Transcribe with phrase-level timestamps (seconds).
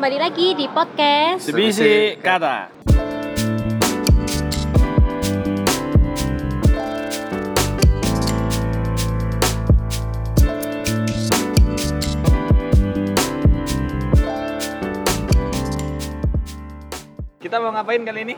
[0.00, 2.72] kembali lagi di podcast Sebisi kata.
[17.36, 18.36] Kita mau ngapain kali ini?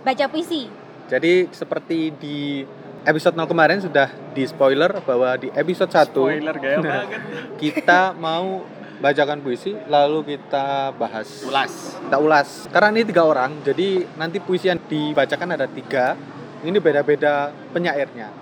[0.00, 0.72] baca puisi.
[1.12, 2.64] Jadi seperti di
[3.04, 7.20] episode 0 kemarin sudah di spoiler bahwa di episode 1 Spoiler gaya banget.
[7.60, 8.64] kita mau
[9.04, 11.44] bacakan puisi lalu kita bahas.
[11.44, 12.00] Ulas.
[12.08, 12.48] kita ulas.
[12.72, 16.16] Karena ini tiga orang jadi nanti puisi yang dibacakan ada tiga.
[16.64, 18.32] Ini beda-beda penyairnya.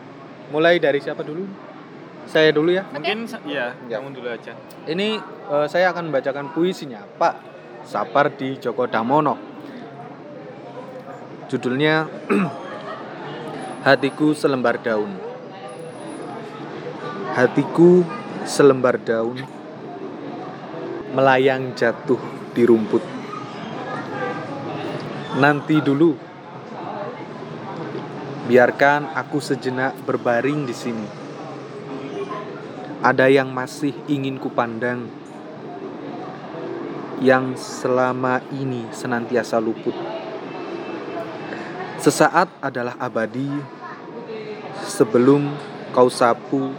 [0.54, 1.42] Mulai dari siapa dulu?
[2.30, 2.86] Saya dulu ya.
[2.94, 3.98] Mungkin iya, Ya.
[3.98, 4.54] kamu dulu aja.
[4.86, 5.18] ini
[5.50, 7.34] eh, saya akan membacakan puisinya Pak
[7.82, 9.34] Sapardi Djoko Damono.
[11.50, 12.06] Judulnya
[13.90, 15.10] Hatiku Selembar Daun.
[17.34, 18.04] Hatiku
[18.44, 19.40] selembar daun
[21.12, 22.16] melayang jatuh
[22.56, 23.04] di rumput.
[25.36, 26.16] Nanti dulu.
[28.48, 31.06] Biarkan aku sejenak berbaring di sini.
[33.04, 35.08] Ada yang masih ingin kupandang.
[37.20, 39.94] Yang selama ini senantiasa luput.
[42.00, 43.52] Sesaat adalah abadi.
[44.88, 45.48] Sebelum
[45.92, 46.72] kau sapu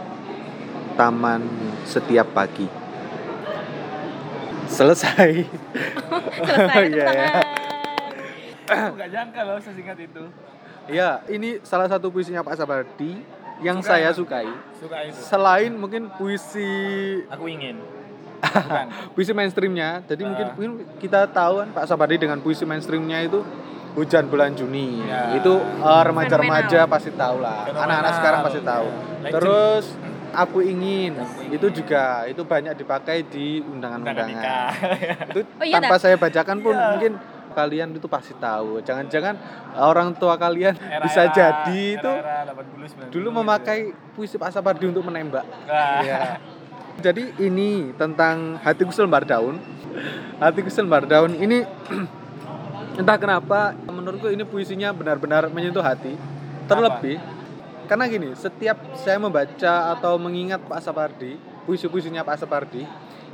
[0.98, 1.42] taman
[1.86, 2.83] setiap pagi.
[4.66, 5.30] Selesai.
[6.46, 7.28] Selesai Iya, tepuk ya.
[8.64, 10.24] Aku nggak nyangka loh sesingkat itu.
[10.86, 13.20] Ya, ini salah satu puisinya Pak Sabardi
[13.58, 14.48] yang Suka saya sukai.
[14.76, 15.16] Suka itu.
[15.16, 16.68] Selain mungkin puisi
[17.26, 17.80] Aku ingin.
[18.44, 18.86] Bukan.
[19.16, 20.52] puisi mainstreamnya jadi mungkin, Ah.
[20.52, 23.40] mungkin kita tahu kan Pak Sapardi dengan puisi mainstreamnya itu
[23.94, 25.32] hujan bulan Juni Ya.
[25.32, 26.92] itu eh, remaja-remaja Fenomenal.
[26.92, 28.86] pasti tahu lah anak-anak sekarang pasti tahu
[29.24, 29.30] Ya.
[29.32, 29.84] terus
[30.34, 31.14] aku ingin
[31.48, 36.74] itu juga itu banyak dipakai di Undangan undangan-undangan itu Oh, iya tanpa saya bacakan pun
[36.74, 36.88] Iya.
[36.90, 37.12] mungkin
[37.54, 39.38] kalian itu pasti tahu jangan-jangan
[39.76, 43.30] orang tua kalian Era-era- bisa jadi itu era-era 80, 90 dulu gitu.
[43.32, 43.78] memakai
[44.10, 45.46] puisi Pak Sapardi untuk menembak.
[46.02, 46.42] Iya.
[46.96, 49.58] Jadi ini tentang hatiku selembar daun.
[50.36, 51.62] Hatiku selembar daun ini
[53.00, 56.14] entah kenapa menurutku ini puisinya benar-benar menyentuh hati.
[56.64, 57.18] Terlebih
[57.84, 61.36] karena gini, setiap saya membaca atau mengingat Pak Sapardi,
[61.68, 62.84] puisi-puisinya Pak Sapardi,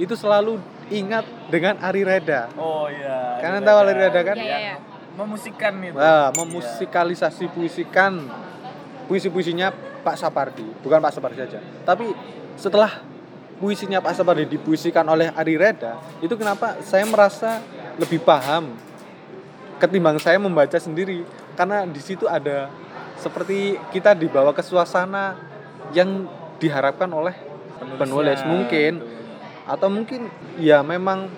[0.00, 0.58] itu selalu
[0.90, 1.22] ingat
[1.52, 2.50] dengan Ari Reda.
[2.58, 3.38] Oh iya.
[3.38, 3.68] Kalian Reda.
[3.68, 4.36] tahu Ari Reda kan?
[4.36, 4.76] Iya, iya, iya.
[5.14, 5.98] Memusikan itu.
[5.98, 8.12] Nah, memusikalisasi puisikan
[9.10, 9.74] puisi-puisinya
[10.06, 11.60] Pak Sapardi, bukan Pak Sapardi saja.
[11.84, 12.14] Tapi
[12.56, 13.02] setelah
[13.60, 17.60] puisinya Pak Sapardi dipuisikan oleh Ari Reda, itu kenapa saya merasa
[18.00, 18.72] lebih paham
[19.80, 21.24] ketimbang saya membaca sendiri
[21.56, 22.68] karena di situ ada
[23.20, 25.36] seperti kita dibawa ke suasana
[25.92, 26.24] yang
[26.56, 27.36] diharapkan oleh
[28.00, 28.40] penulis.
[28.48, 29.04] Mungkin.
[29.68, 30.26] Atau mungkin
[30.58, 31.30] ya memang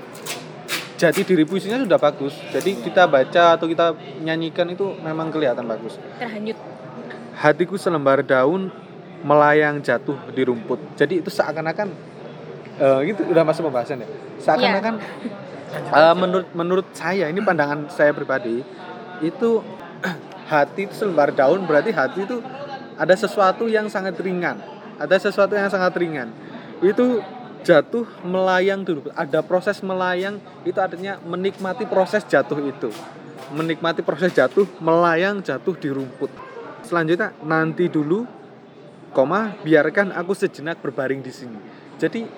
[0.96, 2.38] jati diri puisinya sudah bagus.
[2.54, 5.98] Jadi kita baca atau kita nyanyikan itu memang kelihatan bagus.
[6.22, 6.58] Terhanyut.
[7.32, 8.70] hatiku selembar daun
[9.26, 10.78] melayang jatuh di rumput.
[10.94, 11.90] Jadi itu seakan-akan
[12.78, 14.08] eh, itu udah masuk pembahasan ya?
[14.38, 14.94] Seakan-akan
[15.74, 18.62] eh, menurut menurut saya ini pandangan saya pribadi
[19.24, 19.64] itu
[20.52, 22.44] hati itu selembar daun berarti hati itu
[23.00, 24.60] ada sesuatu yang sangat ringan.
[25.00, 26.28] Ada sesuatu yang sangat ringan.
[26.84, 27.24] Itu
[27.64, 29.08] jatuh melayang dulu.
[29.16, 30.36] Ada proses melayang
[30.68, 32.92] itu artinya menikmati proses jatuh itu.
[33.56, 36.28] Menikmati proses jatuh melayang jatuh di rumput.
[36.84, 38.28] Selanjutnya nanti dulu
[39.16, 41.58] koma biarkan aku sejenak berbaring di sini.
[41.96, 42.28] Jadi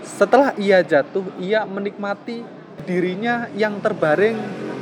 [0.00, 2.40] setelah ia jatuh ia menikmati
[2.86, 4.38] dirinya yang terbaring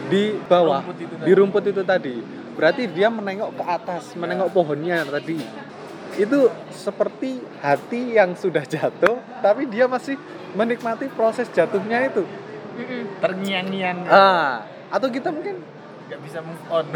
[0.06, 2.14] di bawah Rumput di rumput itu tadi
[2.56, 5.38] berarti dia menengok ke atas menengok pohonnya tadi
[6.16, 6.38] itu
[6.72, 10.16] seperti hati yang sudah jatuh tapi dia masih
[10.56, 12.24] menikmati proses jatuhnya itu.
[13.20, 14.08] Terngiang-ngiang.
[14.08, 15.60] ah atau kita mungkin
[16.06, 16.86] Gak bisa move on.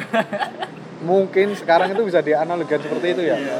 [1.10, 3.58] mungkin sekarang itu bisa dianalogikan seperti itu ya Iya.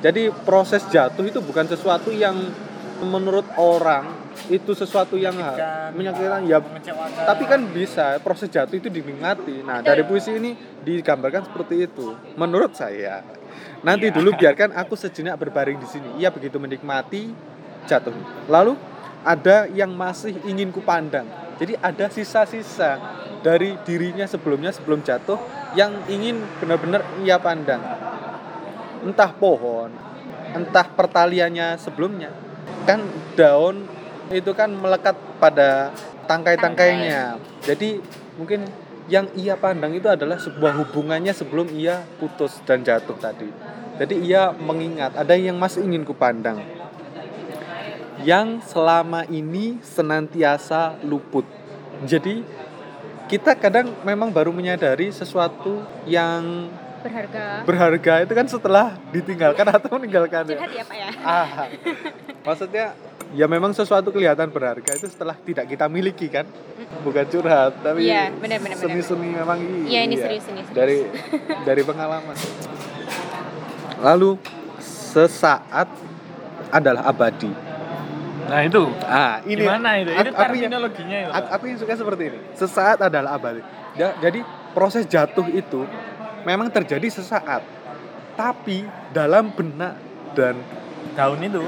[0.00, 2.36] jadi proses jatuh itu bukan sesuatu yang
[3.00, 4.06] menurut orang
[4.46, 6.58] itu sesuatu yang Menyakitkan, menyakitkan ya.
[6.60, 7.24] mengecewakan.
[7.24, 10.52] tapi kan bisa proses jatuh itu dinikmati nah dari puisi ini
[10.82, 13.24] digambarkan seperti itu menurut saya.
[13.80, 14.16] Nanti Iya.
[14.16, 16.08] dulu biarkan aku sejenak berbaring di sini.
[16.18, 17.32] Ia begitu menikmati
[17.84, 18.12] jatuh.
[18.48, 18.76] Lalu
[19.22, 21.24] ada yang masih ingin kupandang.
[21.56, 22.98] Jadi ada sisa-sisa
[23.40, 25.36] dari dirinya sebelumnya sebelum jatuh
[25.72, 27.80] yang ingin benar-benar ia pandang.
[29.04, 29.92] Entah pohon
[30.54, 32.30] entah pertaliannya sebelumnya
[32.84, 33.00] kan
[33.34, 33.88] daun
[34.32, 35.92] itu kan melekat pada
[36.24, 37.36] tangkai-tangkainya.
[37.64, 38.00] Jadi
[38.40, 38.64] mungkin
[39.08, 43.48] yang ia pandang itu adalah sebuah hubungannya sebelum ia putus dan jatuh tadi.
[44.00, 46.64] Jadi ia mengingat ada yang masih ingin kupandang.
[48.24, 51.44] Yang selama ini senantiasa luput.
[52.08, 52.42] Jadi
[53.28, 56.68] kita kadang memang baru menyadari sesuatu yang
[57.04, 57.44] Berharga.
[57.62, 60.56] berharga itu kan setelah ditinggalkan atau meninggalkan ya.
[60.56, 61.08] Curhat ya Pak ya.
[61.20, 61.48] Ah,
[62.42, 62.86] maksudnya
[63.30, 66.48] ya memang sesuatu kelihatan berharga itu setelah tidak kita miliki kan,
[67.00, 70.72] bukan curhat tapi Iya, benar, benar, benar, seni-seni memang Iya, ini serius, ini serius.
[70.72, 70.98] dari
[71.62, 72.36] dari pengalaman.
[74.00, 74.40] Lalu
[74.80, 75.88] sesaat
[76.70, 77.52] adalah abadi.
[78.44, 78.82] Nah itu.
[79.02, 80.10] Ah, ini Gimana itu?
[80.10, 81.30] Yang- terminologinya itu.
[81.32, 82.38] Aku, aku yang suka seperti ini.
[82.52, 83.60] Sesaat adalah abadi.
[83.94, 84.40] Ja- Jadi
[84.72, 85.86] proses jatuh itu
[86.44, 87.64] memang terjadi sesaat,
[88.38, 89.98] tapi dalam benak
[90.36, 90.60] dan
[91.14, 91.60] Daun itu.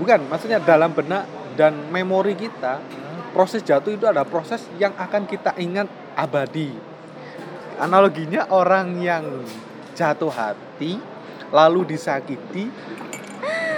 [0.00, 2.80] bukan, maksudnya dalam benak dan memori kita,
[3.36, 5.86] proses jatuh itu adalah proses yang akan kita ingat
[6.16, 6.72] abadi.
[7.76, 9.24] Analoginya orang yang
[9.94, 10.96] jatuh hati
[11.52, 12.72] lalu disakiti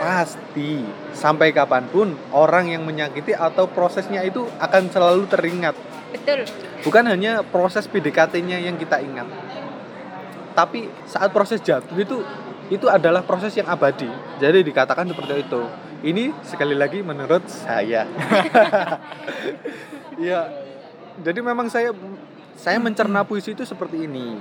[0.03, 0.83] pasti
[1.15, 5.79] sampai kapan pun orang yang menyakiti atau prosesnya itu akan selalu teringat
[6.11, 6.43] Betul.
[6.83, 9.31] bukan hanya proses PDKT-nya yang kita ingat
[10.53, 12.23] tapi saat proses jatuh itu
[12.73, 14.09] itu adalah proses yang abadi.
[14.41, 15.63] Jadi dikatakan seperti itu.
[16.03, 18.07] Ini sekali lagi menurut saya.
[20.21, 20.45] Ya
[21.19, 21.91] jadi memang saya
[22.55, 24.39] saya mencerna puisi itu seperti ini.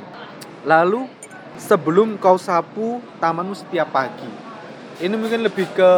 [0.68, 1.10] Lalu
[1.58, 4.30] sebelum kau sapu tamanmu setiap pagi.
[5.02, 5.92] Ini mungkin lebih ke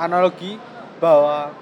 [0.00, 0.56] analogi
[1.02, 1.52] bahwa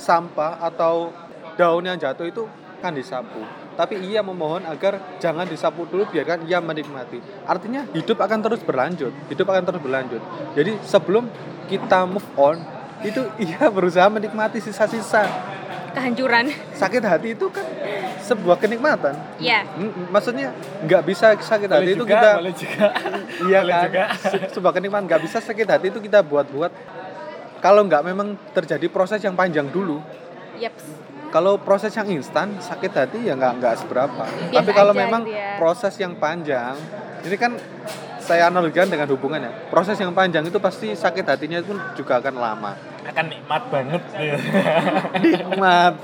[0.00, 1.12] sampah atau
[1.60, 2.48] daun yang jatuh itu
[2.80, 3.42] kan disapu
[3.78, 9.14] tapi ia memohon agar jangan disapu dulu biarkan ia menikmati artinya hidup akan terus berlanjut
[9.30, 10.18] hidup akan terus berlanjut
[10.52, 11.30] jadi sebelum
[11.64, 12.58] kita move on
[13.00, 15.22] itu ia berusaha menikmati sisa-sisa
[15.88, 16.50] Kehancuran.
[16.74, 17.64] sakit hati itu kan
[18.20, 19.64] sebuah kenikmatan Iya.
[20.10, 20.52] Maksudnya
[20.84, 22.86] nggak bisa sakit hati Boleh itu juga, kita boleh juga.
[23.48, 24.04] iya Boleh kan juga.
[24.20, 26.70] Se- sebuah kenikmatan nggak bisa sakit hati itu kita buat-buat
[27.58, 29.98] kalau nggak memang terjadi proses yang panjang dulu
[30.56, 30.84] Yaps.
[31.28, 35.34] Kalau proses yang instan sakit hati ya nggak nggak seberapa Biasa tapi kalau memang gitu
[35.34, 35.56] ya.
[35.56, 36.74] proses yang panjang
[37.20, 37.52] ini kan
[38.18, 42.72] saya analogikan dengan hubungannya proses yang panjang itu pasti sakit hatinya pun juga akan lama
[43.00, 44.02] Akan nikmat banget.
[45.24, 45.94] nikmat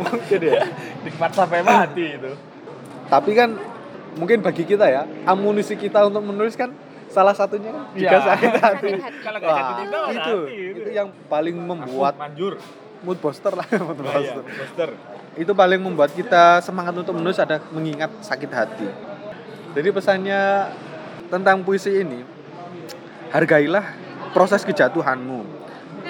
[0.00, 0.62] mungkin ya
[1.02, 2.30] nikmat sampai mati itu.
[3.06, 3.58] tapi kan
[4.14, 6.70] mungkin bagi kita ya amunisi kita untuk menulis kan
[7.06, 8.22] salah satunya kan juga Iya.
[8.24, 9.18] sakit hati Sakit hati.
[9.18, 10.78] Kalau nggak Wah, itu hati, itu.
[10.78, 12.54] itu yang paling membuat manjur.
[13.00, 14.90] Mood booster lah mood Nah, iya, booster poster.
[15.34, 18.88] itu paling membuat kita semangat untuk menulis ada mengingat sakit hati.
[19.70, 20.68] Jadi pesannya
[21.26, 22.26] tentang puisi ini,
[23.30, 23.84] hargailah
[24.30, 25.46] proses kejatuhanmu.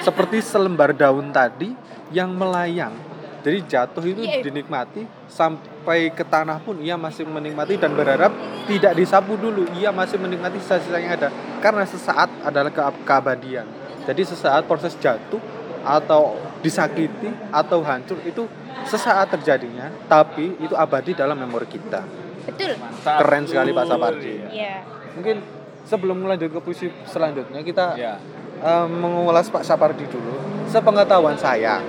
[0.01, 1.77] Seperti selembar daun tadi
[2.09, 2.97] yang melayang.
[3.41, 4.41] Jadi jatuh itu Iya.
[4.43, 8.33] dinikmati sampai ke tanah pun ia masih menikmati dan berharap
[8.65, 9.65] tidak disapu dulu.
[9.75, 11.29] Ia masih menikmati sisa-sisa yang ada
[11.59, 13.65] karena sesaat adalah ke- keabadian.
[14.05, 15.41] Jadi sesaat proses jatuh
[15.81, 18.45] atau disakiti atau hancur itu
[18.83, 22.05] sesaat terjadinya, tapi itu abadi dalam memori kita.
[22.43, 22.77] Betul.
[22.77, 23.21] Mantap.
[23.21, 24.33] Keren sekali Pak Uh, Sapardi.
[24.51, 24.85] iya.
[25.11, 25.37] Mungkin
[25.83, 28.15] sebelum melanjut ke puisi selanjutnya kita Iya.
[28.59, 30.37] eh, mengulas Pak Sapardi dulu.
[30.67, 31.83] Sepengetahuan saya,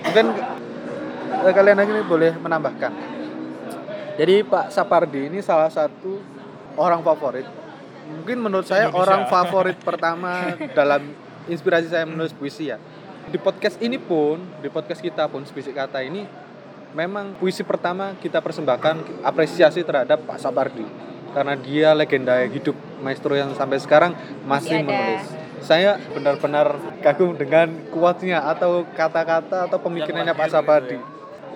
[0.00, 0.32] mungkin
[1.36, 2.92] eh, kalian lagi boleh menambahkan.
[4.14, 6.22] Jadi Pak Sapardi ini salah satu
[6.74, 7.46] orang favorit.
[8.06, 9.02] Mungkin menurut saya Indonesia.
[9.02, 11.02] orang favorit pertama dalam
[11.44, 12.78] inspirasi saya menulis puisi ya.
[13.24, 16.28] Di podcast ini pun, di podcast kita pun Sebisik Kata ini
[16.92, 20.86] memang puisi pertama kita persembahkan apresiasi terhadap Pak Sapardi
[21.34, 24.12] karena dia legenda hidup maestro yang sampai sekarang
[24.46, 25.26] masih menulis.
[25.64, 30.98] Saya benar-benar kagum dengan kuatnya atau kata-kata atau pemikirannya Pak gitu Sapardi.
[31.00, 31.02] ya.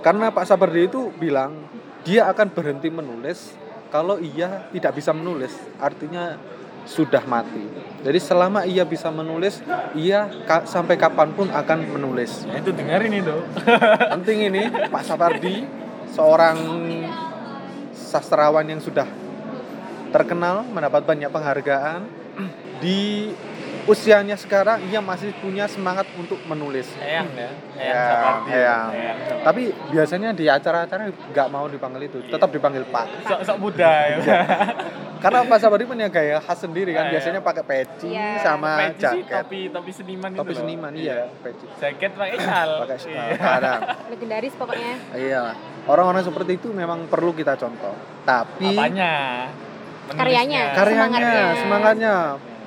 [0.03, 1.55] Karena Pak Sapardi itu bilang
[2.03, 3.55] dia akan berhenti menulis
[3.93, 5.53] kalau ia tidak bisa menulis.
[5.79, 6.41] Artinya
[6.85, 7.65] sudah mati.
[7.99, 9.59] Jadi selama ia bisa menulis,
[9.99, 12.47] ia ka- sampai kapan pun akan menulis.
[12.47, 13.37] Ya, itu dengerin itu.
[14.15, 15.67] Penting ini Pak Sapardi
[16.15, 16.57] seorang
[17.93, 19.05] sastrawan yang sudah
[20.09, 22.07] terkenal mendapat banyak penghargaan
[22.79, 23.29] di
[23.89, 26.87] usianya sekarang ia masih punya semangat untuk menulis.
[26.95, 27.51] Eyang ya.
[27.75, 28.89] Eyang Ya, eyang.
[28.93, 29.37] Eyang Sapardi.
[29.41, 33.07] Tapi biasanya di acara-acara nggak mau dipanggil itu, tetap dipanggil Pak.
[33.25, 34.17] sok-sok muda ya.
[35.19, 38.39] Karena Pak Sapardi punya gaya khas sendiri kan, Iya, biasanya pakai peci Iya.
[38.39, 39.35] sama Peci sih, jaket.
[39.43, 40.61] topi topi seniman itu Topi loh.
[40.61, 41.67] seniman iya, peci.
[41.75, 42.71] Jaket pakai shal.
[42.79, 43.75] Pakai Iya.
[44.07, 44.93] Legendaris pokoknya.
[45.13, 45.43] Iya.
[45.85, 47.97] Orang-orang seperti itu memang perlu kita contoh.
[48.23, 49.13] Tapi Apanya?
[50.07, 50.15] Menulisnya.
[50.15, 50.63] Karyanya.
[50.73, 51.45] karyanya, Semangatnya.
[51.59, 52.15] semangatnya,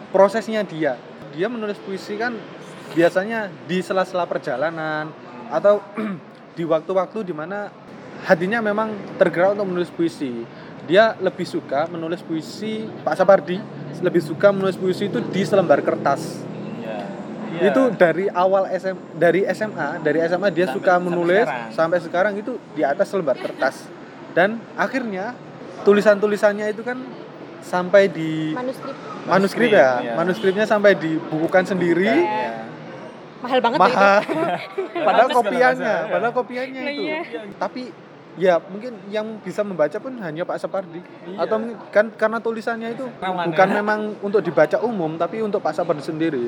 [0.09, 0.93] prosesnya dia.
[1.31, 2.35] Dia menulis puisi kan
[2.91, 5.07] biasanya di sela-sela perjalanan
[5.47, 5.79] atau
[6.57, 7.71] di waktu-waktu di mana
[8.27, 10.43] hatinya memang tergerak untuk menulis puisi.
[10.85, 13.57] Dia lebih suka menulis puisi Pak Sapardi
[14.01, 16.41] lebih suka menulis puisi itu di selembar kertas.
[16.81, 16.97] Iya.
[17.51, 17.69] Iya.
[17.69, 21.71] itu dari awal SM dari SMA dari SMA dia Sampai- suka sampai menulis sekarang.
[21.71, 23.85] sampai sekarang itu di atas lembar kertas
[24.31, 25.35] dan akhirnya
[25.83, 26.97] tulisan-tulisannya itu kan
[27.61, 30.13] sampai di Manuskrip manuskrip Manuskrip, ya iya.
[30.15, 32.65] manuskripnya sampai dibukukan sendiri Iya.
[33.39, 33.85] mahal banget itu.
[33.87, 34.19] mahal
[35.07, 37.19] padahal Bagus kopiannya padahal kopiannya Nah, itu iya.
[37.55, 37.81] tapi
[38.33, 41.37] ya mungkin yang bisa membaca pun hanya Pak Sapardi Iya.
[41.39, 43.45] atau mungkin- kan karena tulisannya itu Namanya.
[43.45, 46.47] bukan memang untuk dibaca umum tapi untuk Pak Sapardi sendiri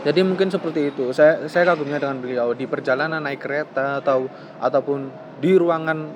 [0.00, 5.10] jadi mungkin seperti itu saya saya kagumnya dengan beliau di perjalanan naik kereta atau ataupun
[5.36, 6.06] di ruangan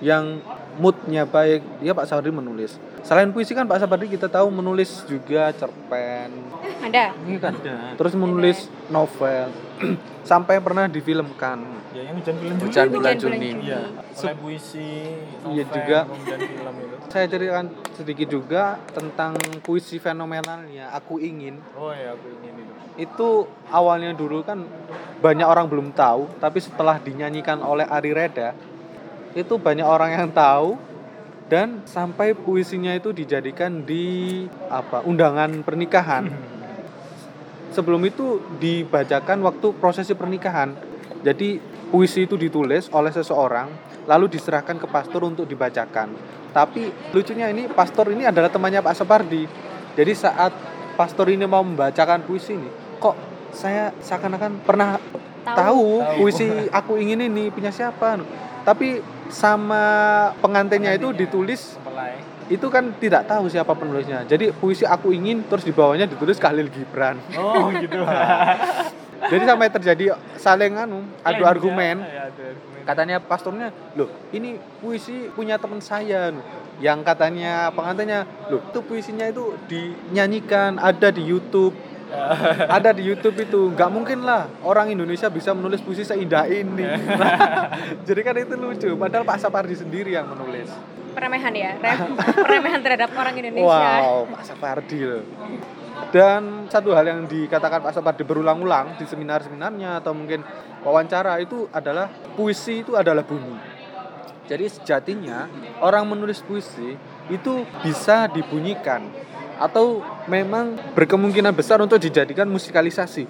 [0.00, 0.42] yang
[0.74, 5.50] moodnya baik dia Pak Sapardi menulis selain puisi kan Pak Sapardi kita tahu menulis juga
[5.50, 6.30] cerpen
[6.80, 7.94] ada ini kan Ada.
[7.94, 9.50] terus menulis novel
[10.22, 12.96] sampai pernah difilmkan Ya yang hujan film Hujan juga.
[12.96, 13.50] bulan Hujan bulan Juni.
[13.52, 13.66] Juni.
[13.68, 13.80] Iya.
[13.92, 14.90] Mulai puisi,
[15.44, 15.98] Iya novel, juga.
[16.08, 16.96] kemudian film itu.
[17.06, 22.72] saya ceritakan sedikit juga tentang puisi fenomenalnya aku ingin Oh ya aku ingin itu.
[22.98, 23.28] itu
[23.68, 24.64] awalnya dulu kan
[25.18, 28.56] banyak orang belum tahu tapi setelah dinyanyikan oleh Ari Reda
[29.34, 30.80] itu banyak orang yang tahu
[31.52, 34.40] dan sampai puisinya itu dijadikan di
[34.72, 36.32] apa undangan pernikahan.
[37.76, 40.72] Sebelum itu dibacakan waktu prosesi pernikahan.
[41.20, 41.60] Jadi
[41.92, 43.68] puisi itu ditulis oleh seseorang
[44.08, 46.16] lalu diserahkan ke pastor untuk dibacakan.
[46.56, 49.44] Tapi lucunya ini pastor ini adalah temannya Pak Separdi.
[49.92, 50.56] Jadi saat
[50.96, 53.12] pastor ini mau membacakan puisi ini kok
[53.52, 54.96] saya seakan-akan pernah
[55.44, 56.16] tahu, tahu, Tahu.
[56.16, 58.16] puisi aku ingin ini punya siapa?
[58.64, 59.84] Tapi sama
[60.44, 61.80] pengantinnya itu ditulis
[62.52, 64.28] itu kan tidak tahu siapa penulisnya.
[64.28, 67.16] Jadi puisi aku ingin terus di bawahnya ditulis Khalil Gibran.
[67.40, 68.04] Oh gitu.
[69.32, 70.04] jadi sampai terjadi
[70.36, 72.04] saling anu adu argumen.
[72.04, 72.82] Ya, adu argumen.
[72.82, 76.42] katanya pastornya loh ini puisi punya teman saya loh."
[76.82, 81.70] yang katanya pengantinnya loh itu puisinya itu dinyanyikan ada di YouTube
[82.76, 86.84] ada di YouTube itu nggak mungkin lah orang Indonesia bisa menulis puisi seindah ini
[88.06, 90.68] jadi kan itu lucu padahal Pak Sapardi sendiri yang menulis
[91.12, 95.24] peremehan ya rem- peremehan terhadap orang Indonesia Wow, Pak Sapardi loh.
[96.08, 100.40] Dan satu hal yang dikatakan Pak Sapardi berulang-ulang di seminar-seminarnya atau mungkin
[100.82, 103.56] wawancara itu adalah puisi itu adalah bunyi.
[104.48, 105.46] Jadi sejatinya
[105.84, 106.96] orang menulis puisi
[107.30, 107.52] itu
[107.84, 109.06] bisa dibunyikan
[109.60, 113.24] atau memang berkemungkinan besar untuk dijadikan musikalisasi.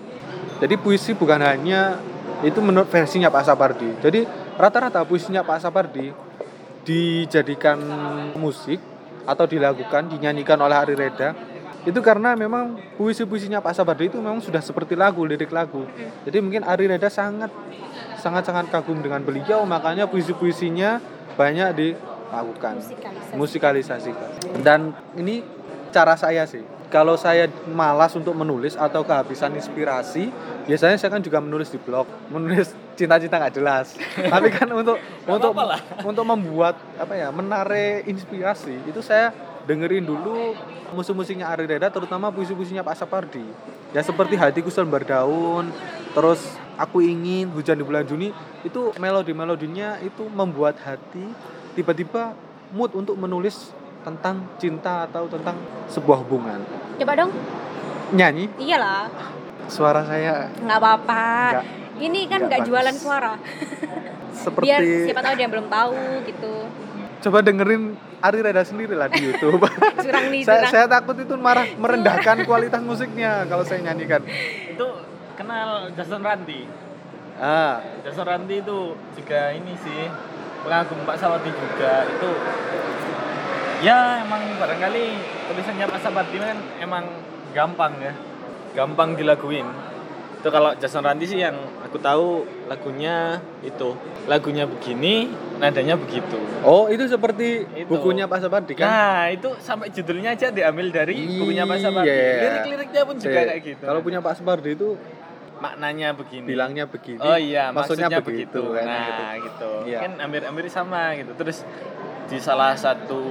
[0.63, 1.99] Jadi puisi bukan hanya
[2.43, 3.91] itu menurut versinya Pak Sapardi.
[4.03, 4.27] Jadi
[4.59, 6.11] rata-rata puisinya Pak Sapardi
[6.83, 7.79] dijadikan
[8.35, 8.83] musik
[9.23, 11.35] atau dilakukan dinyanyikan oleh Ari Reda
[11.83, 15.87] itu karena memang puisi-puisinya Pak Sabardi itu memang sudah seperti lagu lirik lagu
[16.27, 17.51] jadi mungkin Ari Reda sangat
[18.19, 21.03] sangat sangat kagum dengan beliau makanya puisi-puisinya
[21.35, 24.31] banyak dilakukan musikalisasi musikalisasikan
[24.63, 25.43] dan ini
[25.93, 26.65] cara saya sih.
[26.89, 30.29] Kalau saya malas untuk menulis atau kehabisan inspirasi
[30.69, 32.09] biasanya saya kan juga menulis di blog.
[32.33, 33.97] Menulis cinta-cinta nggak jelas.
[34.33, 34.97] Tapi kan untuk
[35.29, 35.81] untuk apa-apa lah.
[36.11, 39.31] untuk membuat apa ya menarik inspirasi itu saya
[39.63, 40.57] dengerin dulu
[40.93, 43.47] musik-musiknya Ari Reda terutama puisi-puisinya Pak Sapardi
[43.95, 45.71] ya seperti hatiku selembar daun
[46.13, 46.43] terus
[46.77, 48.35] aku ingin hujan di bulan Juni
[48.67, 51.25] itu melodi-melodinya itu membuat hati
[51.79, 52.35] tiba-tiba
[52.75, 53.71] mood untuk menulis
[54.03, 55.57] tentang cinta atau tentang
[55.87, 56.61] sebuah hubungan.
[56.99, 57.31] Coba dong.
[58.13, 58.51] Nyanyi?
[58.61, 59.09] Iyalah.
[59.71, 61.25] Suara saya nggak apa-apa.
[62.03, 63.39] Ini kan nggak jualan suara.
[64.35, 66.55] Seperti biar siapa tahu dia belum tahu gitu.
[67.23, 69.63] Coba dengerin Ari Reda sendiri lah di YouTube.
[70.05, 70.73] Curang nih saya, curang.
[70.75, 74.23] saya takut itu marah merendahkan kualitas musiknya kalau saya nyanyikan.
[74.67, 74.87] Itu
[75.39, 76.67] kenal Jason Ranti.
[77.39, 77.79] ah.
[78.03, 80.11] Jason Ranti itu juga ini sih
[80.67, 82.07] pengagum Pak Sawardi juga.
[82.11, 82.31] Itu
[83.83, 85.05] ya emang barangkali
[85.51, 87.05] tulisannya Pak Sawardi kan emang
[87.51, 88.15] gampang ya
[88.73, 89.67] gampang dilaguin
[90.43, 93.95] itu kalau Jason Ranti sih yang aku tahu lagunya itu
[94.27, 97.87] lagunya begini nadanya begitu oh itu seperti Itu.
[97.87, 102.39] bukunya Pak Sapardi kan nah itu sampai judulnya aja diambil dari bukunya Pak Sawardi Iya.
[102.43, 104.89] lirik-liriknya pun juga Cek, kayak gitu kalau punya Pak Sapardi itu
[105.63, 108.75] maknanya begini bilangnya begini Oh iya, maksudnya, maksudnya, begitu, begitu.
[108.75, 109.23] kan Nah, gitu.
[109.47, 109.71] gitu.
[109.87, 109.99] Iya.
[110.03, 111.31] Kan hampir-hampir sama gitu.
[111.39, 111.59] Terus
[112.27, 113.23] di salah satu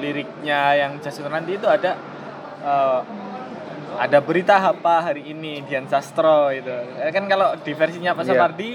[0.00, 1.94] liriknya yang Jason nanti itu ada
[2.64, 3.00] eh,
[4.00, 6.72] ada berita apa hari ini Dian Sastro itu.
[7.12, 8.30] Kan kalau di versinya Pak Iya.
[8.32, 8.70] Sapardi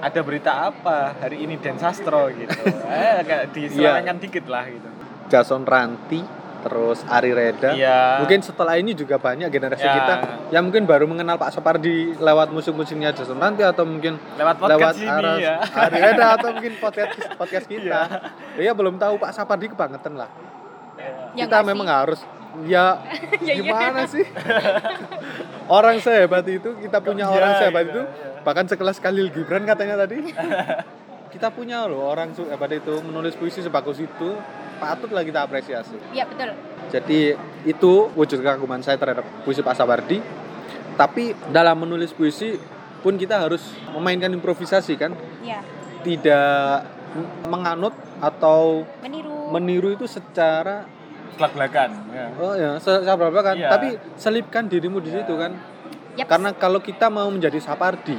[0.00, 2.54] ada berita apa hari ini Dian Sastro gitu.
[2.88, 4.88] eh kayak diselewengkan dikit lah gitu.
[5.26, 6.22] Jason Ranti
[6.60, 8.20] terus Ari Reda Iya.
[8.20, 9.94] mungkin setelah ini juga banyak generasi Ya.
[9.94, 10.14] kita
[10.50, 15.08] yang mungkin baru mengenal Pak Sapardi lewat musik-musiknya Jason Ranti atau mungkin Lewat podcast ini
[15.08, 15.56] Aras- ya.
[15.58, 18.00] Ari Reda atau mungkin podcast podcast kita
[18.56, 20.28] ya belum tahu Pak Sapardi kebangetan lah
[21.32, 21.96] Ya kita memang sih?
[21.96, 22.20] harus
[22.62, 22.86] ya
[23.40, 23.54] Ya iya.
[23.56, 24.26] gimana sih
[25.66, 28.42] orang sehebat itu kita punya Iya, orang sehebat iya, itu iya.
[28.42, 30.34] bahkan sekelas Khalil Gibran katanya tadi
[31.30, 34.30] kita punya loh orang sehebat itu menulis puisi sebagus itu
[34.80, 36.50] patutlah kita apresiasi Iya betul.
[36.88, 37.20] jadi
[37.62, 40.18] itu wujud kekaguman saya terhadap puisi Pak Sabardi
[40.96, 42.56] tapi dalam menulis puisi
[42.98, 45.60] pun kita harus memainkan improvisasi kan Iya.
[46.00, 46.88] tidak
[47.46, 49.48] menganut atau Meniru.
[49.50, 50.84] meniru itu secara
[51.32, 51.90] Belak-belakan.
[52.12, 52.26] Ya.
[52.36, 53.68] oh ya se- secara berapa kan Iya.
[53.68, 55.56] tapi selipkan dirimu di situ kan
[56.14, 56.28] Yaps.
[56.28, 58.18] karena kalau kita mau menjadi Sapardi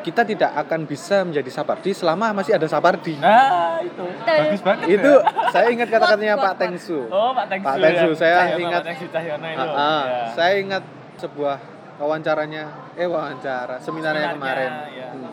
[0.00, 4.04] kita tidak akan bisa menjadi Sapardi selama masih ada Sapardi Nah, itu.
[4.20, 4.86] Bagus banget.
[4.90, 5.50] itu ya.
[5.50, 7.64] saya ingat kata-katanya Pak Tengsu Oh, Pak Tengsu.
[7.64, 8.16] Pak Tengsu, ya.
[8.16, 9.60] saya Cahyono, ingat- Pak Tengsu Cahyono itu.
[9.60, 10.02] Ah, ah.
[10.04, 10.22] Ya.
[10.32, 10.82] saya ingat
[11.16, 11.56] sebuah
[11.98, 12.64] wawancaranya
[12.94, 15.08] eh wawancara seminarnya Seminarnya, kemarin ya.
[15.10, 15.30] Hmm.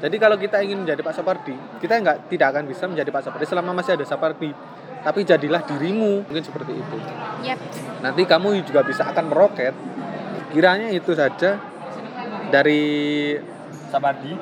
[0.00, 3.46] jadi kalau kita ingin menjadi Pak Sapardi kita nggak tidak akan bisa menjadi Pak Sapardi
[3.46, 4.50] selama masih ada Sapardi
[5.00, 6.96] tapi jadilah dirimu mungkin seperti itu
[7.40, 7.78] Yaps.
[8.00, 9.72] nanti kamu juga bisa akan meroket
[10.50, 11.56] kiranya itu saja
[12.50, 12.82] dari
[13.90, 14.32] Sabardi.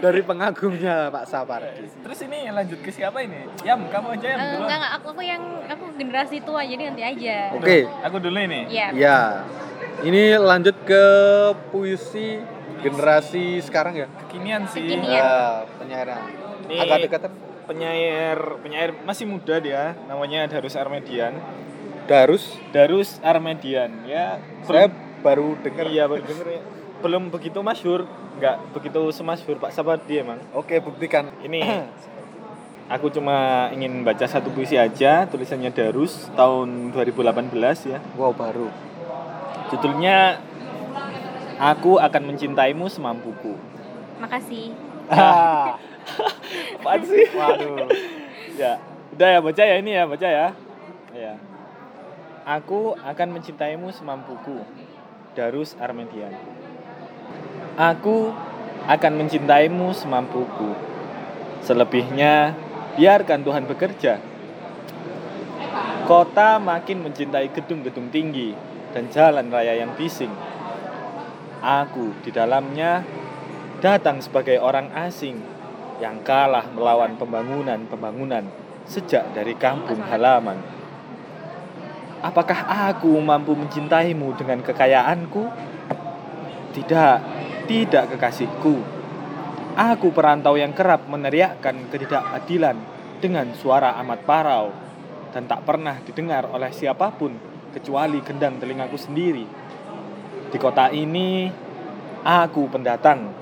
[0.00, 3.48] dari pengagumnya Pak Sapardi Terus ini lanjut ke siapa ini?
[3.62, 4.62] Yam, kamu aja Eh, Yam dulu.
[4.62, 7.36] enggak enggak aku aku yang aku generasi tua jadi nanti aja.
[7.52, 8.60] oke Aku dulu ini.
[8.68, 8.86] Iya.
[8.92, 9.18] ya
[10.02, 11.04] ini lanjut ke
[11.70, 12.36] puisi
[12.80, 14.84] generasi sekarang ya Kekinian sih.
[14.84, 15.18] Kekinian.
[15.18, 15.32] ya
[15.74, 16.20] penyairan
[16.64, 17.32] Ini agak dekatan
[17.64, 21.32] penyair penyair masih muda dia, namanya Darus Armedian.
[22.04, 24.36] Darus Darus Armedian ya.
[24.62, 24.92] saya
[25.24, 26.60] baru dengar Iya, baru denger ya.
[27.04, 28.08] Belum begitu masyhur,
[28.40, 30.40] nggak begitu semasyhur Pak Sabardi emang.
[30.56, 31.84] oke buktikan Ini
[32.88, 37.52] aku cuma ingin baca satu puisi aja, tulisannya Darus tahun 2018
[37.92, 38.00] ya.
[38.16, 38.72] wow baru
[39.68, 40.40] Judulnya
[41.54, 43.54] Aku akan mencintaimu semampuku.
[44.18, 44.74] Makasih.
[45.06, 45.78] Ah.
[46.80, 47.24] Apaan sih?
[47.32, 47.88] waduh
[48.60, 48.76] ya,
[49.14, 50.48] udah ya baca ya ini ya, baca ya.
[51.14, 51.34] Ya.
[52.44, 54.64] Aku akan mencintaimu semampuku.
[55.34, 56.30] Darus Armedian.
[57.74, 58.30] Aku
[58.86, 60.78] akan mencintaimu semampuku.
[61.58, 62.54] Selebihnya
[62.94, 64.22] biarkan Tuhan bekerja.
[66.06, 68.54] Kota makin mencintai gedung-gedung tinggi
[68.94, 70.30] dan jalan raya yang bising.
[71.58, 73.02] Aku di dalamnya
[73.82, 75.42] datang sebagai orang asing
[75.98, 78.46] yang kalah melawan pembangunan-pembangunan
[78.86, 80.62] sejak dari kampung halaman.
[82.22, 85.42] Apakah aku mampu mencintaimu dengan kekayaanku?
[86.74, 87.33] Tidak,
[87.64, 88.76] tidak kekasihku.
[89.74, 92.78] Aku perantau yang kerap meneriakkan ketidakadilan
[93.18, 94.70] dengan suara amat parau
[95.34, 97.34] dan tak pernah didengar oleh siapa pun
[97.74, 99.42] kecuali gendang telingaku sendiri.
[100.54, 101.50] Di kota ini,
[102.22, 103.34] aku pendatang.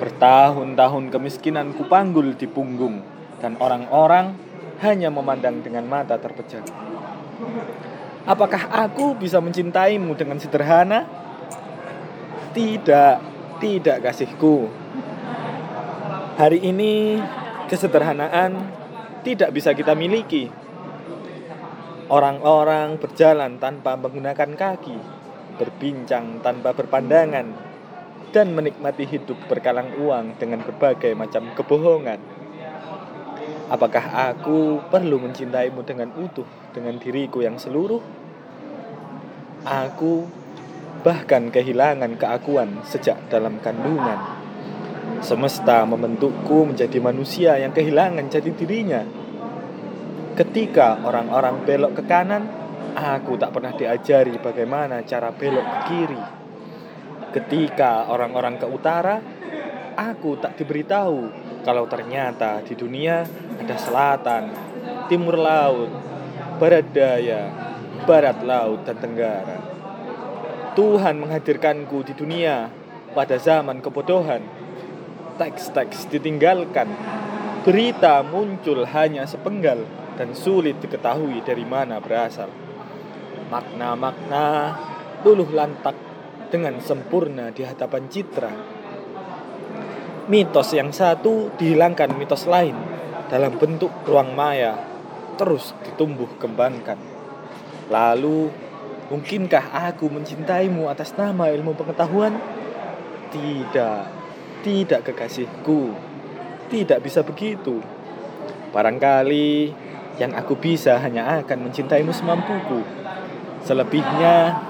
[0.00, 3.04] Bertahun-tahun kemiskinan kupanggul di punggung
[3.44, 4.32] dan orang-orang
[4.80, 6.64] hanya memandang dengan mata terpejam.
[8.24, 11.04] Apakah aku bisa mencintaimu dengan sederhana?
[12.56, 13.16] Tidak,
[13.60, 14.72] tidak kasihku.
[16.40, 17.20] Hari ini
[17.68, 18.56] kesederhanaan
[19.20, 20.48] tidak bisa kita miliki.
[22.10, 24.98] Orang-orang berjalan tanpa menggunakan kaki,
[25.60, 27.46] berbincang tanpa berpandangan,
[28.34, 32.18] dan menikmati hidup berkalang uang dengan berbagai macam kebohongan.
[33.70, 38.02] Apakah aku perlu mencintaimu dengan utuh dengan diriku yang seluruh?
[39.62, 40.39] Aku
[41.00, 44.40] bahkan kehilangan keakuan sejak dalam kandungan.
[45.20, 49.04] Semesta membentukku menjadi manusia yang kehilangan jati dirinya.
[50.36, 52.48] Ketika orang-orang belok ke kanan,
[52.96, 56.22] aku tak pernah diajari bagaimana cara belok ke kiri.
[57.30, 59.20] Ketika orang-orang ke utara,
[59.96, 61.28] aku tak diberitahu
[61.60, 63.28] kalau ternyata di dunia
[63.60, 64.48] ada selatan,
[65.12, 65.92] timur laut,
[66.56, 67.52] barat daya,
[68.08, 69.69] barat laut, dan tenggara.
[70.78, 72.70] Tuhan menghadirkanku di dunia
[73.10, 74.42] pada zaman kebodohan.
[75.34, 76.86] Teks-teks ditinggalkan,
[77.66, 79.82] berita muncul hanya sepenggal
[80.14, 82.52] dan sulit diketahui dari mana berasal.
[83.50, 84.76] Makna-makna
[85.26, 85.96] luluh lantak
[86.52, 88.52] dengan sempurna di hadapan citra.
[90.30, 92.78] Mitos yang satu dihilangkan mitos lain
[93.26, 94.78] dalam bentuk ruang maya
[95.34, 97.00] terus ditumbuh kembangkan.
[97.90, 98.69] Lalu,
[99.10, 102.38] mungkinkah aku mencintaimu atas nama ilmu pengetahuan?
[103.34, 104.02] Tidak,
[104.62, 105.92] tidak kekasihku.
[106.70, 107.82] Tidak bisa begitu.
[108.70, 109.74] Barangkali
[110.22, 112.86] yang aku bisa hanya akan mencintaimu semampuku.
[113.66, 114.62] Selebihnya,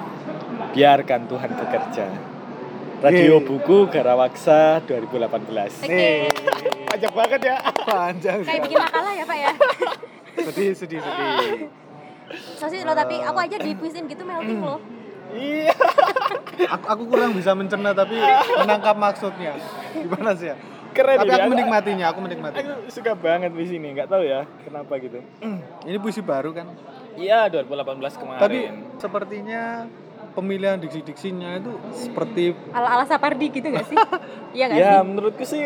[0.72, 2.07] biarkan Tuhan bekerja.
[3.00, 3.46] Radio Yeay.
[3.48, 5.88] Buku Garawaksa 2018.
[5.88, 6.29] Oke.
[6.85, 7.57] Panjang banget ya.
[7.88, 9.53] panjang Kayak bikin makalah ya, Pak ya.
[10.40, 11.68] sedih sedih sedih
[12.57, 14.81] Soalnya lo tapi aku aja dipuisin gitu melting loh.
[15.31, 15.71] Iya.
[16.75, 18.21] Aku, aku kurang bisa mencerna tapi
[18.61, 19.57] menangkap maksudnya.
[19.95, 20.57] Gimana sih ya?
[20.90, 22.75] Keren Tapi ini, aku aku- menikmatinya, aku menikmatinya.
[22.77, 25.23] Aku suka banget di sini, nggak tahu ya kenapa gitu.
[25.87, 26.69] Ini puisi baru kan?
[27.14, 28.40] Iya, 2018 kemarin.
[28.43, 28.59] Tapi
[28.99, 29.87] sepertinya
[30.31, 33.97] pemilihan diksi-diksinya itu seperti Ala-ala Sapardi gitu gak sih?
[34.57, 35.07] Iya gak ya sih?
[35.07, 35.64] menurutku sih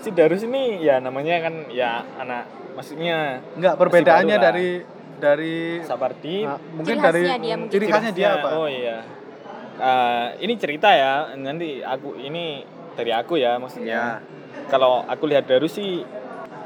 [0.00, 4.68] si Darus ini ya namanya kan ya anak maksudnya enggak perbedaannya dari
[5.18, 7.72] dari Sapardi nah, mungkin Ciri dari dia mungkin.
[7.72, 8.48] ciri khasnya dia apa?
[8.58, 8.98] Oh iya.
[9.74, 12.62] Eh, ini cerita ya, nanti aku ini
[12.94, 14.22] dari aku ya maksudnya.
[14.70, 16.00] Kalau aku lihat Darus sih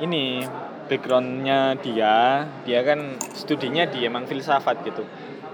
[0.04, 0.44] ini
[0.88, 5.04] backgroundnya dia, dia kan studinya di emang filsafat gitu.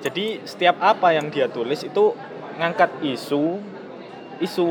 [0.02, 2.12] Jadi setiap apa yang dia tulis itu
[2.60, 3.74] ngangkat isu
[4.42, 4.68] isu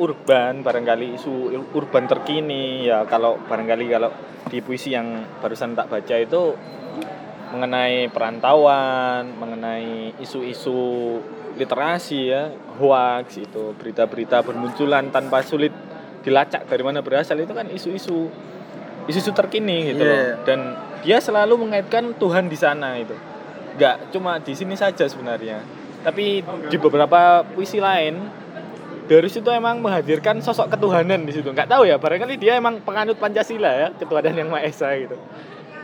[0.00, 4.10] urban barangkali isu urban terkini ya kalau barangkali kalau
[4.48, 6.56] di puisi yang barusan tak baca itu
[7.52, 11.20] mengenai perantauan, mengenai isu-isu
[11.54, 12.48] literasi ya,
[12.80, 15.70] hoax itu, berita-berita bermunculan tanpa sulit
[16.24, 18.32] dilacak dari mana berasal itu kan isu-isu
[19.04, 20.10] isu-isu terkini gitu Iya.
[20.10, 20.24] loh.
[20.48, 20.60] Dan
[21.04, 23.12] dia selalu mengaitkan Tuhan di sana itu.
[23.76, 25.60] Enggak cuma di sini saja sebenarnya.
[26.02, 28.42] Tapi di beberapa puisi lain
[29.02, 31.50] Darus itu emang menghadirkan sosok ketuhanan di situ.
[31.50, 35.18] Nggak tahu ya, barangkali dia emang penganut Pancasila ya, ketuhanan yang Maha Esa gitu.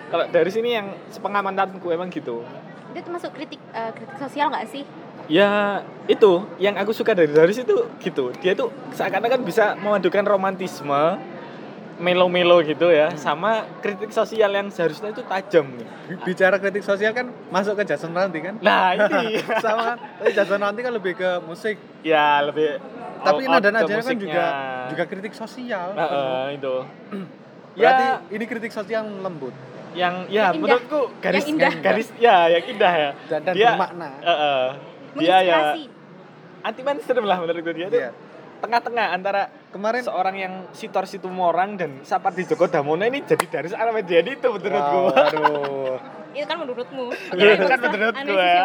[0.09, 2.40] Kalau Darus ini yang sepengamatanku emang gitu.
[2.90, 4.85] Itu termasuk kritik eh, kritik sosial gak sih?
[5.29, 8.33] Ya itu yang aku suka dari Darus itu gitu.
[8.40, 11.21] Dia tuh seakan-akan bisa memadukan romantisme,
[11.99, 15.68] melo-melo gitu ya, sama kritik sosial yang seharusnya itu tajam.
[16.09, 18.57] Bi- Bicara kritik sosial kan masuk ke Jason Ranti kan?
[18.59, 19.97] Nah ini Sama kan?
[20.16, 21.77] Tapi Jason Ranti kan lebih ke musik.
[22.01, 22.81] ya lebih
[23.18, 24.44] Tapi ke nada-nadanya kan juga
[24.88, 25.92] juga kritik sosial.
[25.92, 26.75] Heeh, itu.
[27.77, 29.53] Berarti ya ini kritik sosial yang lembut
[29.92, 31.72] yang ya Yang menurutku garis Yang indah.
[31.79, 33.11] garis ya yang indah ya.
[33.27, 34.09] dan, dan Dia- bermakna.
[34.20, 34.64] Heeh.
[35.11, 35.83] dia ya Menginspirasi.
[36.61, 38.11] anti mainstream lah menurutku dia tuh Iya.
[38.59, 44.01] tengah-tengah antara Kemarin seorang yang Sitor Situmorang dan Sapardi Djoko Damono ini jadi dari Ahmad
[44.03, 45.01] Dhani itu menurutku.
[45.05, 45.96] Wow, aduh.
[46.33, 47.05] Itu kan menurutmu.
[47.37, 48.64] Ya, itu kan menurutku ya.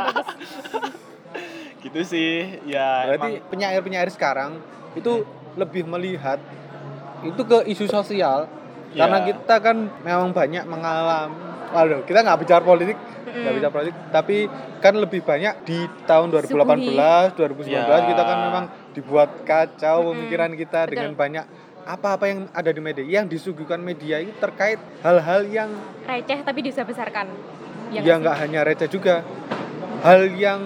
[1.84, 2.64] gitu sih.
[2.64, 4.64] Ya Berarti emang penyair-penyair sekarang
[4.96, 6.40] itu lebih melihat
[7.20, 8.48] itu ke isu sosial
[8.94, 9.06] Ya.
[9.10, 11.34] karena kita kan memang banyak mengalami
[11.74, 13.58] waduh kita nggak bicara politik nggak Mm-mm.
[13.58, 14.38] bicara politik tapi
[14.78, 17.82] kan lebih banyak di tahun 2018 2019 Ya.
[18.06, 20.10] kita kan memang dibuat kacau Mm-mm.
[20.14, 20.92] pemikiran kita Betul.
[20.94, 21.46] dengan banyak
[21.84, 25.70] apa-apa yang ada di media yang disuguhkan media itu terkait hal-hal yang
[26.08, 27.28] Receh tapi disebesarkan.
[27.92, 29.22] Ya yang nggak nggak hanya receh juga
[30.02, 30.62] hal yang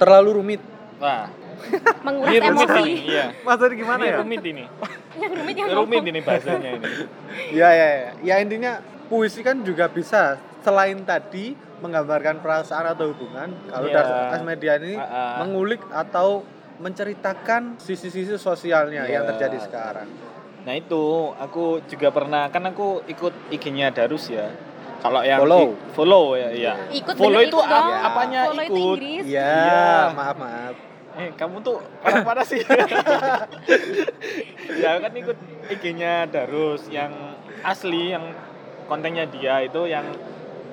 [0.00, 0.60] terlalu rumit
[0.96, 1.28] wah?
[2.06, 2.80] menguras ini rumit emosi.
[2.82, 2.94] ini.
[3.06, 3.26] Iya.
[3.40, 4.64] maksudnya gimana Ini ya rumit ini.
[5.22, 6.10] yang rumit yang Rumit ngomong.
[6.10, 6.86] ini bahasanya ini.
[7.58, 8.10] Ya ya ya.
[8.22, 8.72] Ya intinya
[9.06, 13.50] puisi kan juga bisa selain tadi menggambarkan perasaan atau hubungan.
[13.66, 13.94] Kalau Iya.
[13.96, 15.36] dari As Media ini Ah, ah.
[15.40, 16.46] mengulik atau
[16.78, 19.12] menceritakan sisi-sisi sosialnya Iya.
[19.12, 20.08] yang terjadi sekarang.
[20.62, 21.02] Nah itu
[21.34, 24.46] aku juga pernah kan aku ikut IG-nya Darus ya.
[24.98, 25.74] Kalau yang Follow.
[25.90, 26.72] follow ya, iya.
[26.88, 27.90] Ikut follow itu ikut dong.
[27.90, 28.96] apanya Follow itu ikut?
[28.96, 29.24] Inggris.
[29.26, 30.14] Iya, Iya.
[30.14, 30.74] maaf maaf.
[31.12, 32.60] Eh, kamu tuh orang mana sih?
[34.82, 35.36] ya kan ikut
[35.68, 37.12] IG-nya Darus yang
[37.62, 38.32] asli yang
[38.88, 40.04] kontennya dia itu yang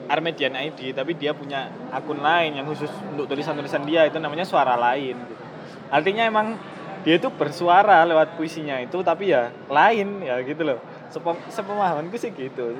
[0.09, 4.73] Armedian ID tapi dia punya akun lain yang khusus untuk tulisan-tulisan dia itu namanya suara
[4.73, 5.43] lain gitu.
[5.91, 6.57] Artinya emang
[7.05, 10.79] dia itu bersuara lewat puisinya itu tapi ya lain ya gitu loh.
[11.09, 12.73] Sepem- sepemahamanku sih gitu.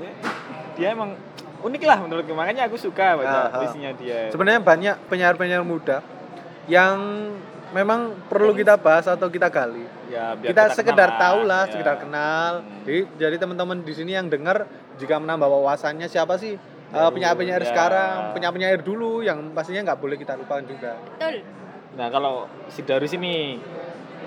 [0.73, 1.13] Dia emang
[1.59, 3.59] unik lah menurutku makanya aku suka baca Ah, ah.
[3.61, 4.31] puisinya dia.
[4.33, 6.01] Sebenarnya banyak penyair-penyair muda
[6.69, 6.97] yang
[7.73, 9.85] memang perlu kita bahas atau kita gali.
[10.09, 11.71] Ya, biar kita, sekedar kenal tahu lah, ya.
[11.73, 12.51] sekedar kenal.
[12.61, 12.81] Hmm.
[12.85, 14.65] Jadi jadi teman-teman di sini yang dengar
[14.97, 17.69] jika menambah wawasannya siapa sih uh, Jauh, penyair-penyair ya.
[17.69, 20.97] sekarang, penyair-penyair dulu yang pastinya nggak boleh kita lupakan juga.
[20.97, 21.45] Betul.
[21.97, 23.57] Nah kalau si Darus ini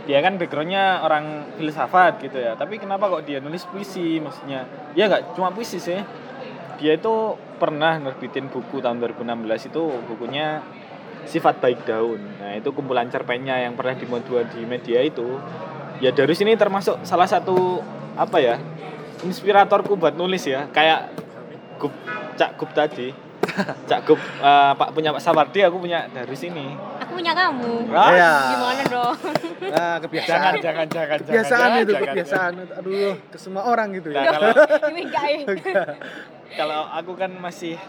[0.02, 2.58] dia kan backgroundnya orang filsafat gitu ya.
[2.58, 4.66] Tapi kenapa kok dia nulis puisi maksudnya?
[4.98, 5.98] Ya nggak cuma puisi sih.
[6.82, 10.58] Dia itu pernah nerbitin buku tahun 2016 itu bukunya
[11.24, 12.20] Sifat Baik Daun.
[12.38, 15.38] Nah itu kumpulan cerpennya yang pernah dimuat dua di media itu.
[15.98, 17.80] Ya Darus ini termasuk salah satu
[18.12, 18.56] apa ya
[19.22, 20.66] inspiratorku buat nulis ya.
[20.70, 21.14] Kayak
[21.78, 21.94] Gup,
[22.34, 23.14] Cak Gup tadi.
[23.90, 26.74] Cak Gup eh, Pak punya Pak Sawardi, aku punya Darus ini.
[26.98, 27.90] Aku punya kamu.
[27.90, 28.32] Ah, Iya.
[28.54, 29.16] Gimana dong?
[29.72, 30.28] Nah, kebiasaan.
[30.28, 32.06] jangan jangan jangan kebiasaan jangan, itu jangan.
[32.12, 34.48] kebiasaan aduh ke semua orang gitu Nah, ya kalau
[34.92, 35.84] Ini ya.
[36.52, 37.80] kalau aku kan masih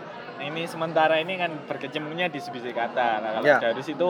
[0.43, 3.58] ini sementara ini kan berkecimpungnya di sebisi kata nah kalau Ya.
[3.60, 4.10] Darus itu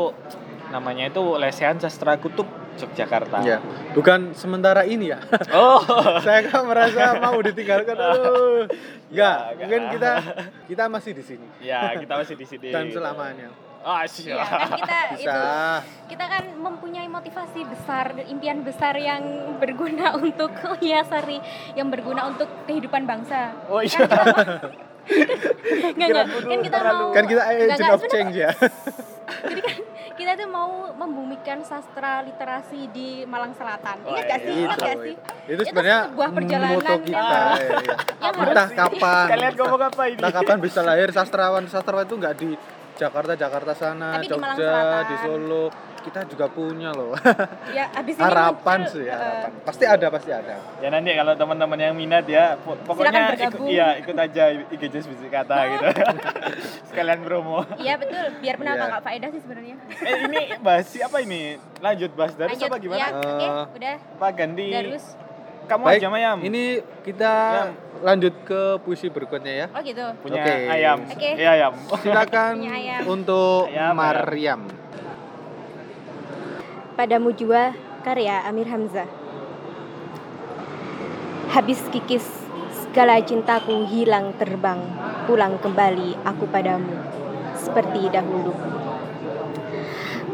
[0.70, 3.46] namanya itu lesehan sastra kutub Yogyakarta.
[3.46, 3.62] Ya.
[3.94, 5.22] Bukan sementara ini ya.
[5.54, 5.78] Oh.
[6.26, 7.94] Saya kan merasa mau ditinggalkan.
[8.02, 8.66] Aduh.
[9.14, 10.12] Enggak Ya, mungkin kita
[10.66, 11.46] kita masih di sini.
[11.62, 12.74] Ya kita masih di sini.
[12.74, 13.54] Dan selamanya.
[13.84, 15.28] Ah, Iya kan kita Bisa.
[15.28, 15.44] itu
[16.16, 19.22] kita kan mempunyai motivasi besar, impian besar yang
[19.60, 21.44] berguna untuk oh iya sorry,
[21.76, 23.52] yang berguna untuk kehidupan bangsa.
[23.68, 24.00] Oh, Kan iya.
[24.02, 26.26] kita mau- Nggak, nggak.
[26.44, 28.52] kan kita mau Kan kita nggak, agent of change ya.
[29.50, 29.76] Jadi kan
[30.14, 33.98] kita tuh mau membumikan sastra literasi di Malang Selatan.
[34.06, 34.52] Oh, Ingat gak sih?
[34.52, 34.64] iya.
[34.64, 35.16] Ingat gak Itu, sih?
[35.44, 37.20] itu sebenarnya sebuah perjalanan moto kita.
[37.34, 37.96] ya, ya.
[38.22, 39.28] yang Entah kapan.
[39.28, 40.18] Kalian ngomong apa ini?
[40.22, 42.50] Entah kapan bisa lahir sastrawan sastrawan itu nggak di
[42.96, 45.04] Jakarta Jakarta sana, Tapi di Malang Jogja, Selatan.
[45.04, 45.66] di Solo.
[46.04, 47.16] Kita juga punya loh.
[47.72, 49.52] Ya, abis ini harapan muncul, sih, eh, harapan.
[49.64, 50.56] Pasti ada, pasti ada.
[50.78, 55.32] Ya nanti kalau teman-teman yang minat ya, po- pokoknya ikut, iya ikut aja IGJS Bisik
[55.32, 55.88] Kata gitu.
[56.92, 57.64] Sekalian promo.
[57.78, 58.92] Iya betul, biar menambah Iya.
[58.92, 59.76] nggak faedah sih sebenarnya.
[59.98, 61.42] Eh ini bahas apa ini?
[61.80, 63.00] Lanjut bahas dari apa gimana?
[63.00, 63.96] ya, oke, Eh, udah.
[64.14, 64.68] Apa ganti?
[64.70, 65.06] Darus.
[65.64, 66.38] Kamu Baik, aja Mayam.
[66.44, 66.64] ini
[67.02, 67.68] kita Yam.
[68.04, 69.68] Lanjut ke puisi berikutnya ya.
[69.72, 70.04] Oh gitu.
[70.20, 70.56] punya Oke.
[70.68, 71.00] ayam.
[71.08, 71.30] Oke.
[71.40, 71.74] Iya ayam.
[72.04, 73.02] Silakan Punya ayam.
[73.08, 73.96] untuk Ayam.
[73.96, 74.62] Maryam.
[77.00, 77.72] Padamu jua
[78.04, 79.08] karya Amir Hamzah.
[81.56, 82.28] Habis kikis
[82.84, 84.84] segala cintaku hilang terbang,
[85.26, 86.94] pulang kembali aku padamu
[87.56, 88.52] seperti dahulu.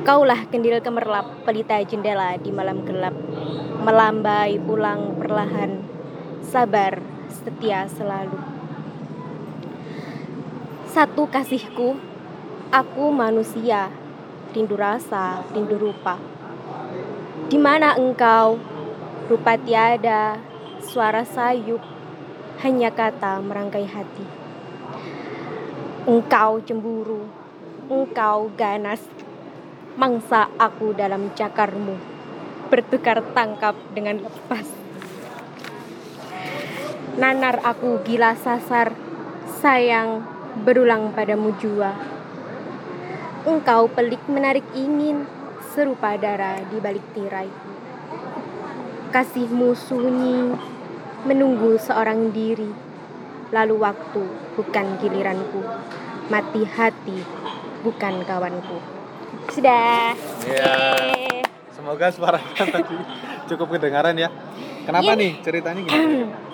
[0.01, 3.13] Kaulah kendil kemerlap pelita jendela di malam gelap,
[3.83, 5.83] melambai pulang perlahan,
[6.39, 8.37] sabar setia selalu.
[10.89, 11.95] Satu kasihku,
[12.73, 13.93] aku manusia,
[14.53, 16.17] rindu rasa, rindu rupa.
[17.49, 18.57] Di mana engkau?
[19.29, 20.41] Rupa tiada,
[20.81, 21.81] suara sayup,
[22.65, 24.25] hanya kata merangkai hati.
[26.09, 27.29] Engkau cemburu,
[27.85, 29.05] engkau ganas,
[29.93, 31.93] mangsa aku dalam cakarmu,
[32.73, 34.78] bertukar tangkap dengan lepas.
[37.19, 38.95] Nanar aku gila sasar,
[39.59, 40.23] sayang
[40.63, 41.91] berulang padamu jua.
[43.43, 45.27] Engkau pelik menarik ingin,
[45.71, 47.51] serupa darah di balik tirai.
[49.11, 50.55] Kasihmu sunyi,
[51.27, 52.71] menunggu seorang diri.
[53.49, 54.23] Lalu waktu
[54.55, 55.59] bukan giliranku,
[56.29, 57.19] mati hati
[57.81, 58.77] bukan kawanku.
[59.49, 60.13] Sudah.
[60.45, 61.41] Yeay.
[61.73, 62.95] Semoga suaranya tadi
[63.49, 64.29] cukup kedengaran ya.
[64.85, 65.19] Kenapa Iya.
[65.19, 66.27] nih ceritanya gimana?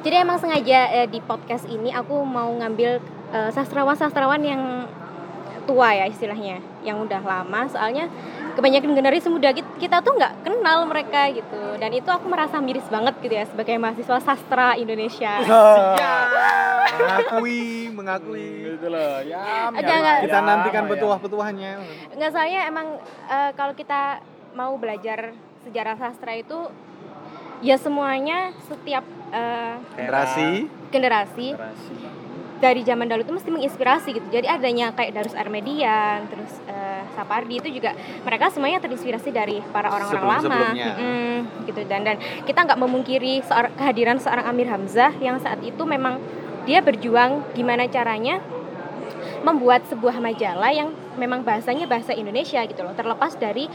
[0.00, 3.00] Jadi emang sengaja eh, di podcast ini aku mau ngambil
[3.36, 4.62] eh, sastrawan-sastrawan yang
[5.68, 7.68] tua ya istilahnya, yang udah lama.
[7.68, 8.08] Soalnya
[8.56, 11.76] kebanyakan generasi muda kita, tuh nggak kenal mereka gitu.
[11.76, 15.38] Dan itu aku merasa miris banget gitu ya sebagai mahasiswa sastra Indonesia.
[17.00, 18.76] mengakui, mengakui.
[18.76, 19.20] Gitu loh.
[19.20, 20.18] Enggak, yam, enggak.
[20.26, 20.92] Kita nantikan ayam.
[20.96, 21.70] petuah-petuahnya.
[22.16, 22.86] Nggak soalnya emang
[23.28, 24.24] eh, kalau kita
[24.56, 25.36] mau belajar
[25.68, 26.72] sejarah sastra itu
[27.60, 30.48] ya semuanya setiap eh, Generasi.
[30.90, 31.94] generasi Generasi.
[32.60, 34.26] dari zaman dahulu itu mesti menginspirasi gitu.
[34.28, 39.88] Jadi adanya kayak Darus Armedian, terus eh, Sapardi itu juga mereka semuanya terinspirasi dari para
[39.88, 40.86] orang-orang lama, Sebelum-sebelumnya.
[40.92, 41.80] Mm-mm, gitu.
[41.88, 46.20] Dan dan kita nggak memungkiri seorang, kehadiran seorang Amir Hamzah yang saat itu memang
[46.68, 48.44] dia berjuang gimana caranya
[49.40, 53.72] membuat sebuah majalah yang memang bahasanya bahasa Indonesia gitu loh, terlepas dari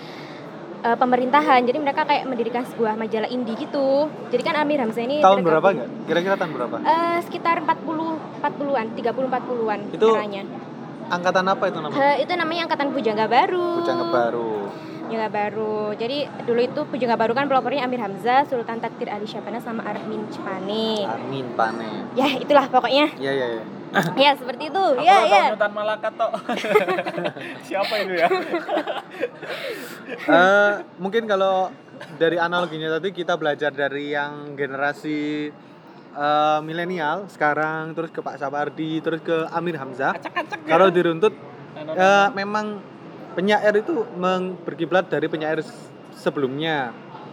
[0.85, 1.65] eh, pemerintahan.
[1.65, 4.05] Jadi mereka kayak mendirikan sebuah majalah indie gitu.
[4.29, 5.89] Jadi kan Amir Hamzah ini Tahun berapa enggak?
[6.05, 6.75] Kira-kira tahun berapa?
[6.85, 10.43] Eh, sekitar 40 40-an, 30 40-an Itu eranya.
[11.05, 12.01] Angkatan apa itu namanya?
[12.01, 13.81] Eh, itu namanya angkatan Pujangga Baru.
[13.81, 14.51] Pujangga Baru.
[15.05, 15.93] Pujangga Baru.
[15.93, 20.25] Jadi dulu itu Pujangga Baru kan pelopornya Amir Hamzah, Sultan Takdir Ali Syabana sama Armin
[20.33, 21.05] Cepane.
[21.05, 22.13] Amin Pane.
[22.17, 23.13] Ya, itulah pokoknya.
[23.21, 23.63] Iya iya iya.
[24.23, 24.83] ya, seperti itu.
[24.95, 25.43] Aku Ya, ya.
[25.55, 26.31] Nutan Malaka tok.
[27.67, 28.27] Siapa itu ya?
[30.05, 31.73] Eh, mungkin kalau
[32.21, 35.49] dari analoginya tadi kita belajar dari yang generasi
[36.13, 40.13] eh, milenial sekarang terus ke Pak Sapardi terus ke Amir Hamzah.
[40.65, 41.33] Kalau diruntut
[41.75, 42.79] eh, memang
[43.33, 44.05] penyair itu
[44.61, 45.89] berkiblat dari penyair s-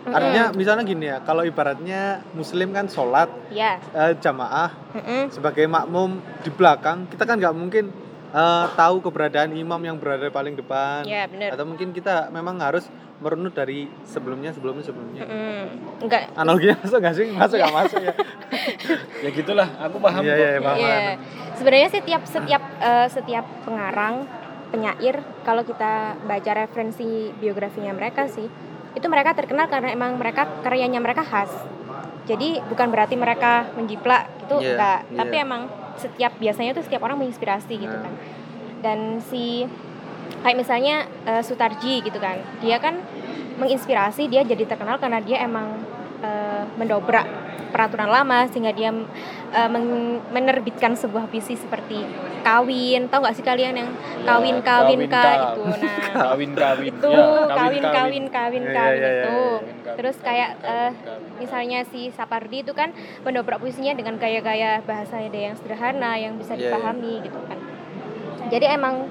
[0.03, 0.19] sebelumnya.
[0.19, 3.79] Artinya misalnya gini ya, kalau ibaratnya muslim kan sholat Ya.
[3.89, 5.31] eh, jamaah Mm-mm.
[5.31, 6.11] sebagai makmum
[6.41, 7.85] di belakang, kita kan nggak mungkin
[8.29, 11.05] eh, tahu keberadaan imam yang berada paling depan.
[11.05, 11.53] Ya, benar.
[11.53, 12.89] Atau mungkin kita memang harus
[13.19, 15.23] merunut dari sebelumnya, sebelumnya, sebelumnya.
[15.23, 15.63] Mm-mm.
[16.03, 16.33] Enggak.
[16.35, 17.27] Analoginya masuk nggak sih?
[17.31, 18.15] Masuk nggak masuk ya?
[19.25, 20.39] ya gitulah, aku paham Iya, kok.
[20.39, 20.79] iya, iya, paham.
[20.81, 20.97] Iya.
[21.55, 24.27] Sebenarnya setiap setiap eh, setiap pengarang
[24.69, 28.49] penyair kalau kita baca referensi biografinya mereka sih
[28.93, 31.53] itu mereka terkenal karena emang mereka karyanya mereka khas.
[32.29, 35.19] Jadi bukan berarti mereka menjiplak gitu Iya, enggak, iya.
[35.19, 35.63] tapi emang
[35.99, 38.05] setiap biasanya tuh setiap orang menginspirasi gitu Nah.
[38.07, 38.15] kan.
[38.83, 39.67] Dan si
[40.43, 42.39] kayak misalnya eh, Sutarji gitu kan.
[42.63, 43.01] Dia kan
[43.59, 45.83] menginspirasi dia jadi terkenal karena dia emang
[46.23, 47.27] eh, mendobrak
[47.73, 49.71] peraturan lama sehingga dia uh,
[50.31, 52.05] menerbitkan sebuah puisi seperti
[52.45, 53.09] kawin.
[53.09, 53.91] Tahu nggak sih kalian yang
[54.29, 55.99] kawin kawin ka itu nah.
[56.31, 56.93] Kawin kawin.
[56.93, 59.01] Itu ya, kawin kawin kawin kawin.
[59.01, 59.93] iya, iya, itu iya.
[59.97, 60.93] terus kayak uh,
[61.41, 62.93] misalnya si Sapardi itu kan
[63.25, 67.59] mendobrak puisinya dengan gaya-gaya bahasa yang sederhana yang bisa dipahami gitu kan.
[68.53, 69.09] Jadi emang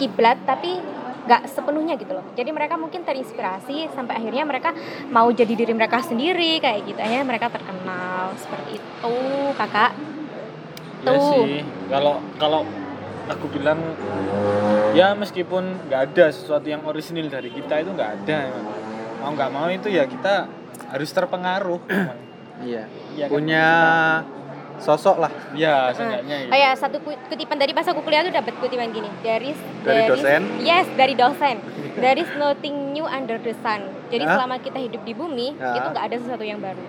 [0.00, 0.80] kiblat tapi
[1.28, 4.72] nggak sepenuhnya gitu loh jadi mereka mungkin terinspirasi sampai akhirnya mereka
[5.12, 9.16] mau jadi diri mereka sendiri kayak gitu akhirnya mereka terkenal seperti itu
[9.60, 9.92] kakak
[10.98, 11.30] Ya Tuh.
[11.30, 12.60] sih, kalau kalau
[13.30, 13.78] aku bilang
[14.98, 18.66] ya meskipun nggak ada sesuatu yang orisinil dari kita itu nggak ada emang.
[19.22, 20.50] mau nggak mau itu ya kita
[20.90, 21.78] harus terpengaruh.
[22.58, 22.90] Iya.
[23.14, 23.34] Iya kan?
[24.78, 28.54] Sosok lah ya seenggaknya Oh ya satu ku- kutipan tadi pas aku kuliah tuh dapat
[28.56, 29.50] kutipan gini dari
[29.82, 30.42] Dari dosen?
[30.60, 31.56] yes dari dosen
[31.98, 34.38] there is nothing new under the sun jadi Hah?
[34.38, 35.74] selama kita hidup di bumi Ya.
[35.74, 36.84] itu nggak ada sesuatu yang baru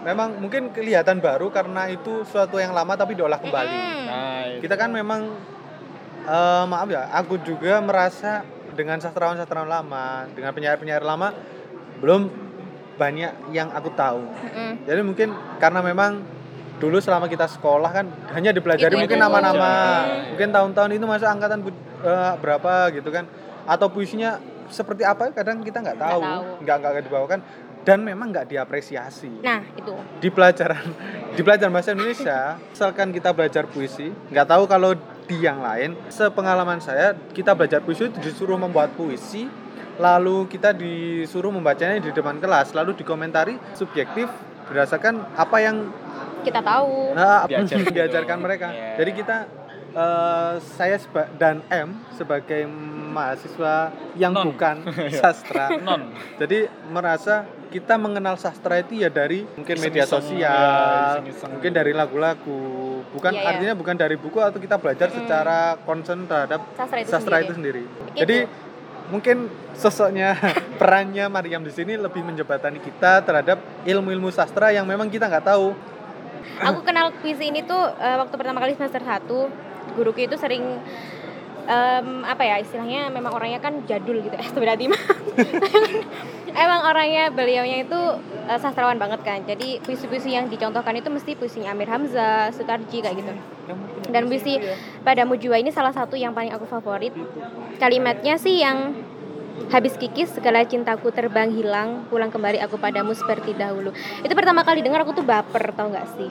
[0.00, 4.02] memang mungkin kelihatan baru karena itu suatu yang lama tapi diolah kembali Mm.
[4.02, 4.60] nah itu.
[4.64, 5.30] kita kan memang
[6.22, 11.30] eh, maaf ya aku juga merasa dengan sastrawan-sastrawan lama dengan penyair-penyair lama
[11.98, 12.26] belum
[12.96, 14.84] banyak yang aku tahu Mm-mm.
[14.84, 16.20] jadi mungkin karena memang
[16.80, 19.70] dulu selama kita sekolah kan hanya dipelajari Itu- mungkin itu nama-nama
[20.08, 20.32] aja.
[20.32, 21.58] mungkin tahun-tahun itu masuk angkatan
[22.00, 23.24] eh, berapa gitu kan
[23.68, 24.40] atau puisinya
[24.72, 26.22] seperti apa kadang kita nggak tahu.
[26.64, 27.40] nggak nggak dibawakan
[27.84, 30.84] dan memang nggak diapresiasi nah itu di pelajaran
[31.36, 34.92] di pelajaran bahasa Indonesia misalkan kita belajar puisi nggak tahu kalau
[35.28, 39.48] di yang lain sepengalaman saya kita belajar puisi itu disuruh membuat puisi
[40.00, 44.28] lalu kita disuruh membacanya di depan kelas lalu dikomentari subjektif
[44.68, 45.76] berdasarkan apa yang
[46.40, 47.92] kita tahu nah, Diajar gitu.
[47.92, 48.94] diajarkan mereka Iya.
[48.96, 49.36] jadi kita
[49.90, 52.62] eh, saya seba- dan M sebagai
[53.10, 54.44] mahasiswa yang Non.
[54.46, 54.86] bukan
[55.18, 61.70] sastra non jadi merasa kita mengenal sastra itu ya dari mungkin media sosial, ya, mungkin
[61.70, 62.58] dari lagu-lagu.
[63.14, 63.46] Bukan Iya, iya.
[63.46, 65.22] artinya bukan dari buku atau kita belajar Mm-mm.
[65.22, 67.46] secara concern terhadap sastra itu sastra sendiri.
[67.46, 67.82] itu sendiri.
[67.86, 68.18] Gitu.
[68.18, 68.38] Jadi
[69.06, 69.36] mungkin
[69.72, 70.34] sosoknya
[70.82, 75.70] perannya Mariam di sini lebih menjembatani kita terhadap ilmu-ilmu sastra yang memang kita nggak tahu.
[76.60, 79.26] Aku kenal puisi ini tuh eh, waktu pertama kali semester 1
[79.96, 80.78] guruku itu sering
[81.66, 84.34] em, apa ya istilahnya memang orangnya kan jadul gitu.
[84.34, 84.50] Eh
[84.90, 85.02] mah
[86.64, 88.00] emang orangnya beliaunya itu
[88.50, 89.40] eh, sastrawan banget kan.
[89.46, 93.32] Jadi puisi-puisi yang dicontohkan itu mesti puisinya Amir Hamzah, Sutarji kayak gitu.
[94.10, 94.58] Dan puisi
[95.06, 97.14] padamu jua ini salah satu yang paling aku favorit.
[97.78, 98.94] Kalimatnya sih yang
[99.68, 104.80] habis kikis segala cintaku terbang hilang pulang kembali aku padamu seperti dahulu itu pertama kali
[104.80, 106.30] dengar aku tuh baper tau nggak sih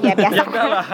[0.00, 0.86] ya biasa ya enggak lah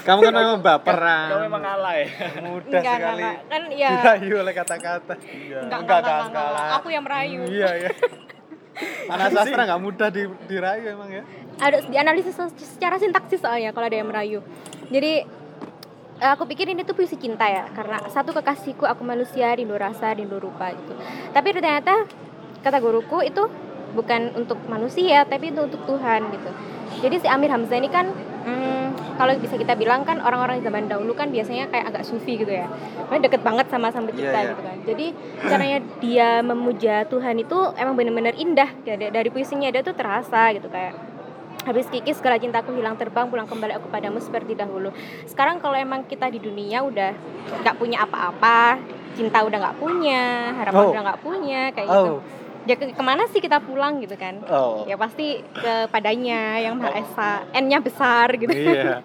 [0.00, 1.28] Kamu kan memang baperan.
[1.28, 2.06] kau memang kalah ya
[2.40, 3.36] mudah Enggak, enggak, sekali enggak.
[3.46, 5.14] kan ya dirayu oleh kata-kata.
[5.20, 5.58] Iya.
[5.60, 6.76] enggak, enggak, enggak, enggak, enggak, enggak.
[6.76, 7.90] aku yang merayu Iya ya.
[9.12, 11.22] Anak sastra nggak mudah di, dirayu emang ya.
[11.58, 14.40] harus dianalisis secara sintaksis soalnya kalau ada yang merayu
[14.88, 15.28] jadi
[16.20, 20.36] aku pikir ini tuh puisi cinta ya karena satu kekasihku aku manusia rindu rasa rindu
[20.36, 20.92] rupa gitu.
[21.32, 22.04] Tapi ternyata
[22.60, 23.48] kata guruku itu
[23.90, 26.50] bukan untuk manusia tapi itu untuk Tuhan gitu.
[27.00, 31.16] Jadi si Amir Hamzah ini kan hmm, kalau bisa kita bilang kan orang-orang zaman dahulu
[31.16, 32.68] kan biasanya kayak agak sufi gitu ya.
[33.08, 34.50] Makanya deket banget sama sang pencipta Iya, iya.
[34.52, 34.76] gitu kan.
[34.84, 35.06] Jadi
[35.40, 39.72] caranya dia memuja Tuhan itu emang bener-bener indah Dari- dari puisinya.
[39.72, 41.09] Dia tuh terasa gitu kayak
[41.62, 44.90] habis kikis segala cintaku hilang terbang pulang kembali aku padamu seperti dahulu
[45.24, 47.12] sekarang kalau emang kita di dunia udah
[47.60, 48.80] nggak punya apa-apa
[49.12, 50.22] cinta udah nggak punya
[50.56, 50.90] harapan Oh.
[50.90, 52.20] udah nggak punya kayak gitu Oh.
[52.62, 54.84] ya ke- ke mana sih kita pulang gitu kan Oh.
[54.84, 59.04] ya pasti kepadanya yang maha esa n-nya besar gitu Iya.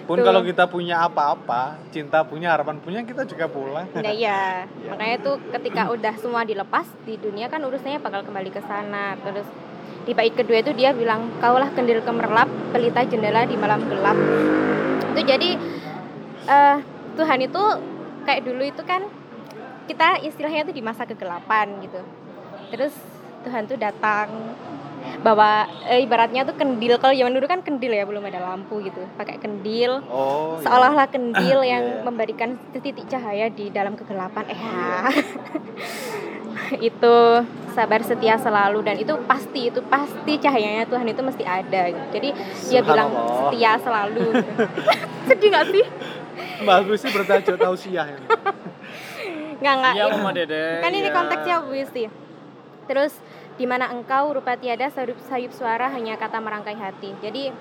[0.00, 0.26] Pun Tuh.
[0.26, 3.86] kalau kita punya apa-apa, cinta punya, harapan punya, kita juga pulang.
[3.94, 8.58] Nah iya, makanya tuh ketika udah semua dilepas di dunia kan urusannya bakal kembali ke
[8.60, 9.14] sana.
[9.22, 9.46] Terus
[10.10, 14.18] di bait kedua itu dia bilang, kaulah kendil kemerlap, pelita jendela di malam gelap.
[15.14, 15.50] Itu jadi
[16.50, 16.78] eh
[17.14, 17.62] Tuhan itu
[18.26, 19.06] kayak dulu itu kan
[19.86, 22.02] kita istilahnya tuh di masa kegelapan gitu.
[22.74, 22.90] Terus
[23.46, 24.34] Tuhan tuh datang
[25.20, 25.50] bawa
[25.84, 29.36] eh, ibaratnya tuh kendil kalau zaman dulu kan kendil ya belum ada lampu gitu pakai
[29.36, 30.56] kendil Oh.
[30.56, 30.64] iya.
[30.64, 32.02] seolah-olah kendil yang Iya.
[32.02, 35.08] memberikan titik cahaya di dalam kegelapan eh ya.
[36.92, 37.16] itu
[37.70, 42.04] sabar setia selalu dan itu pasti itu pasti cahayanya Tuhan itu mesti ada gitu.
[42.12, 42.28] jadi
[42.66, 44.52] dia bilang setia selalu gitu.
[45.28, 45.84] sedih nggak sih
[46.60, 48.20] Mbak Gusti bertajuk tausiah ini.
[49.60, 51.12] nggak nggak iya mama dede kan ini iya.
[51.12, 52.04] konteksnya puisi
[52.84, 53.12] terus
[53.60, 57.52] di mana engkau rupa tiada sayup, sayup suara hanya kata merangkai hati jadi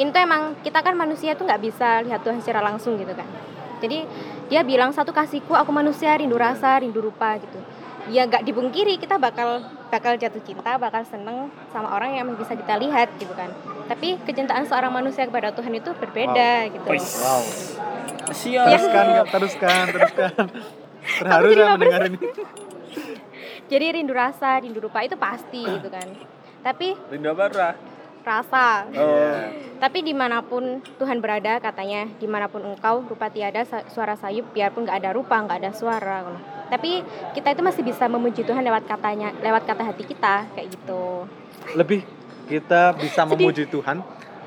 [0.00, 3.28] itu emang kita kan manusia tuh nggak bisa lihat Tuhan secara langsung gitu kan
[3.84, 4.08] jadi
[4.48, 7.60] dia bilang satu kasihku aku manusia rindu rasa rindu rupa gitu
[8.08, 9.60] ya nggak dipungkiri kita bakal
[9.92, 13.52] bakal jatuh cinta bakal seneng sama orang yang bisa kita lihat gitu kan
[13.92, 17.44] tapi kecintaan seorang manusia kepada Tuhan itu berbeda gitu Wow.
[18.32, 18.64] Siap.
[18.64, 20.32] Teruskan, teruskan, teruskan.
[21.20, 22.18] Terharu saya baper mendengar ini.
[23.72, 26.04] jadi rindu rasa rindu rupa itu pasti gitu kan
[26.60, 27.70] tapi Rindu apa, Ra?
[28.22, 29.42] rasa Oh.
[29.82, 34.46] tapi di mana pun Tuhan berada katanya di mana pun engkau rupa tiada suara sayup
[34.54, 36.22] biarpun nggak ada rupa nggak ada suara
[36.70, 37.02] tapi
[37.34, 41.26] kita itu masih bisa memuji Tuhan lewat katanya lewat kata hati kita kayak gitu
[41.74, 42.06] Lebih
[42.46, 44.02] kita bisa memuji Tuhan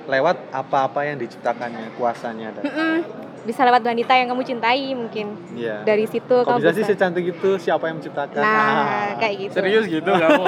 [0.05, 2.97] lewat apa-apa yang diciptakannya, kuasanya dan Mm-mm.
[3.45, 5.85] Bisa lewat wanita yang kamu cintai mungkin Iya.
[5.85, 8.41] dari situ Kok kamu bisa sih secantik itu siapa yang menciptakan?
[8.41, 10.43] nah kayak gitu Serius gitu kamu?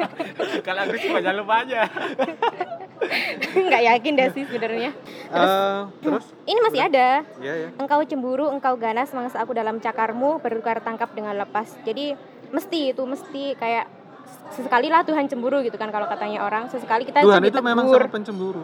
[0.66, 1.80] Kalau aku sih jangan lupa aja.
[3.58, 4.90] nggak yakin deh sih sebenarnya
[5.26, 6.24] Eh, terus?
[6.44, 7.68] ini masih ada Iya ya.
[7.76, 12.14] engkau cemburu engkau ganas mangsa aku dalam cakarmu bertukar tangkap dengan lepas jadi
[12.48, 13.86] mesti itu mesti kayak
[14.48, 17.84] sesekali lah Tuhan cemburu gitu kan kalau katanya orang sesekali kita Tuhan tuh itu memang
[17.84, 18.00] ditegur.
[18.00, 18.62] sangat pencemburu.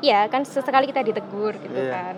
[0.00, 1.90] iya kan sesekali kita ditegur gitu Iya.
[1.90, 2.14] kan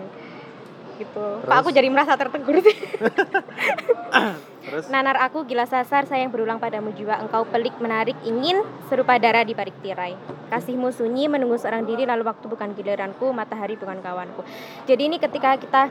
[0.97, 1.25] gitu.
[1.41, 1.49] Terus?
[1.49, 2.75] kok aku jadi merasa tertegur sih?
[4.67, 4.91] Terus?
[4.91, 7.15] Nanar aku gila sasar sayang berulang padamu jiwa.
[7.23, 8.59] Engkau pelik menarik ingin
[8.91, 10.19] serupa darah di balik tirai.
[10.51, 14.43] Kasihmu sunyi menunggu seorang diri lalu waktu bukan giliranku matahari bukan kawanku.
[14.83, 15.87] Jadi ini ketika kita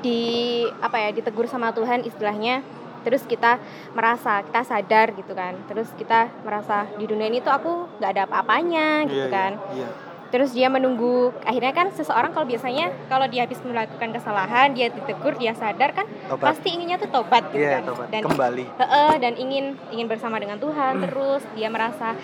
[0.00, 2.64] di apa ya ditegur sama Tuhan istilahnya
[3.00, 3.58] terus kita
[3.96, 5.58] merasa kita sadar gitu kan.
[5.66, 9.52] Terus kita merasa di dunia ini tuh aku nggak ada apa-apanya gitu Iya, iya, kan.
[9.74, 10.09] Iya.
[10.30, 15.34] Terus dia menunggu akhirnya kan seseorang kalau biasanya kalau dia habis melakukan kesalahan dia ditegur
[15.34, 16.54] dia sadar kan Tobat.
[16.54, 18.08] pasti inginnya tuh tobat gitu Iya, kan tobat.
[18.08, 18.64] dan Kembali.
[18.72, 22.14] Heeh, dan ingin ingin bersama dengan Tuhan terus dia merasa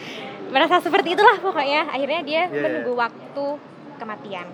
[0.49, 2.63] merasa seperti itulah pokoknya akhirnya dia Iya, iya.
[2.63, 3.47] menunggu waktu
[3.97, 4.47] kematian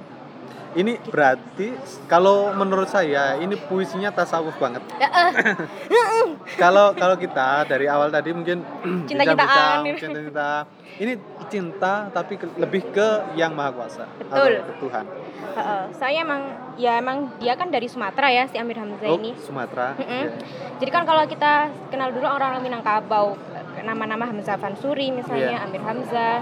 [0.72, 1.68] Ini berarti
[2.08, 4.80] kalau menurut saya ini puisinya tasawuf banget.
[4.96, 5.28] Heeh,
[6.56, 8.64] Kalau kalau kita dari awal tadi mungkin
[9.04, 9.84] Cinta-cintaan.
[9.84, 10.50] bincang-bincang, cinta-cinta.
[10.94, 11.12] Ini
[11.46, 14.04] cinta tapi ke- lebih ke yang maha kuasa.
[14.18, 14.60] Betul.
[14.62, 15.06] Ke Tuhan.
[15.52, 15.84] heeh.
[15.92, 16.42] saya emang
[16.74, 19.92] ya emang dia kan dari Sumatera ya si Amir Hamzah Oh, ini Sumatera.
[19.94, 20.08] Mm-mm.
[20.22, 20.32] Iya.
[20.78, 21.52] Jadi kan kalau kita
[21.88, 23.36] kenal dulu orang-orang Minangkabau,
[23.78, 25.66] nama-nama Hamzah Fansuri misalnya, Iya.
[25.66, 26.40] Amir Hamzah,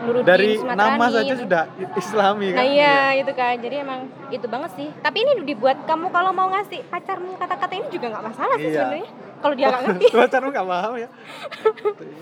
[0.00, 0.90] Nuruddin Dari Sumatrani.
[0.94, 1.42] nama saja gitu.
[1.42, 1.62] sudah
[1.96, 2.56] islami kan.
[2.56, 4.88] Nah iya itu kan, jadi emang itu banget sih.
[4.96, 8.78] Tapi ini dibuat kamu kalau mau ngasih pacarmu kata-kata ini juga nggak masalah sih Iya.
[8.80, 9.10] sebenarnya.
[9.42, 10.04] Kalau dia nggak ngerti.
[10.22, 11.08] Pacarmu gak paham ya.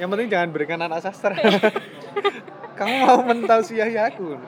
[0.01, 1.37] Yang penting jangan berikan anak sastra.
[2.81, 4.41] Kamu mau mentausiahi aku.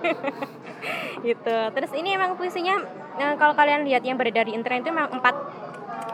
[1.21, 1.57] gitu.
[1.77, 2.81] Terus ini emang puisinya
[3.21, 5.37] eh, kalau kalian lihat yang beredar di internet itu memang empat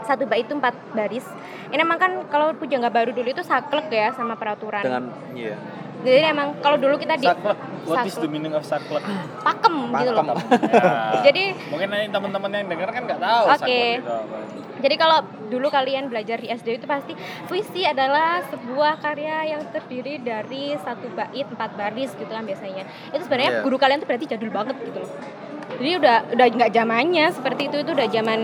[0.02, 1.26] satu bait itu empat baris.
[1.70, 4.82] Ini emang kan kalau pujangga baru dulu itu saklek ya sama peraturan.
[4.82, 5.04] Dengan
[5.36, 5.56] iya.
[5.98, 7.58] Jadi emang kalau dulu kita di Saklek.
[7.88, 9.00] What is the meaning of saklek?
[9.40, 10.20] pakem, gitu loh.
[10.20, 10.36] Pakem.
[10.68, 10.92] Ya.
[11.26, 13.52] Jadi mungkin nanti teman-teman yang dengar kan nggak tahu Oke.
[13.56, 14.36] saklek itu apa.
[14.78, 15.18] Jadi kalau
[15.48, 17.16] dulu kalian belajar di SD itu pasti
[17.48, 22.84] puisi adalah sebuah karya yang terdiri dari satu bait empat baris gitu kan biasanya.
[23.10, 23.62] Itu sebenarnya Iya.
[23.66, 25.10] guru kalian tuh berarti jadul banget gitu loh.
[25.78, 28.40] Jadi udah udah nggak zamannya seperti itu itu udah zaman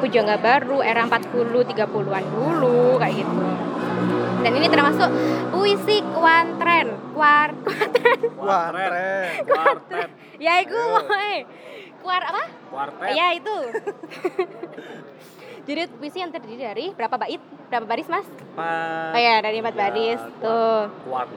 [0.00, 3.69] pujangga baru era 40 30-an dulu kayak gitu.
[4.40, 5.08] Dan ini termasuk
[5.52, 8.20] puisi kuantren, kuar, keren.
[9.44, 10.08] Kuartet.
[10.44, 10.80] ya itu,
[12.00, 12.42] kuar apa?
[12.72, 13.12] Kuartet.
[13.12, 13.56] Ya itu.
[15.68, 17.40] Jadi puisi yang terdiri dari berapa bait?
[17.68, 18.24] Berapa baris mas?
[18.26, 19.12] Empat.
[19.14, 20.88] Oh ya dari empat baris tuh.
[21.04, 21.28] Kuat.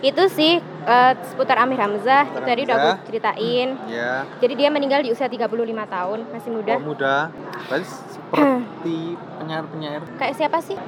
[0.00, 2.24] Itu sih eh, seputar Amir Hamzah.
[2.32, 3.68] Itu tadi udah aku ceritain.
[3.86, 4.24] Ya.
[4.40, 5.48] Jadi dia meninggal di usia 35
[5.86, 6.74] tahun, masih muda.
[6.76, 7.16] Oh, muda.
[7.68, 8.96] Berarti seperti
[9.40, 10.78] penyair-penyair Kayak siapa sih?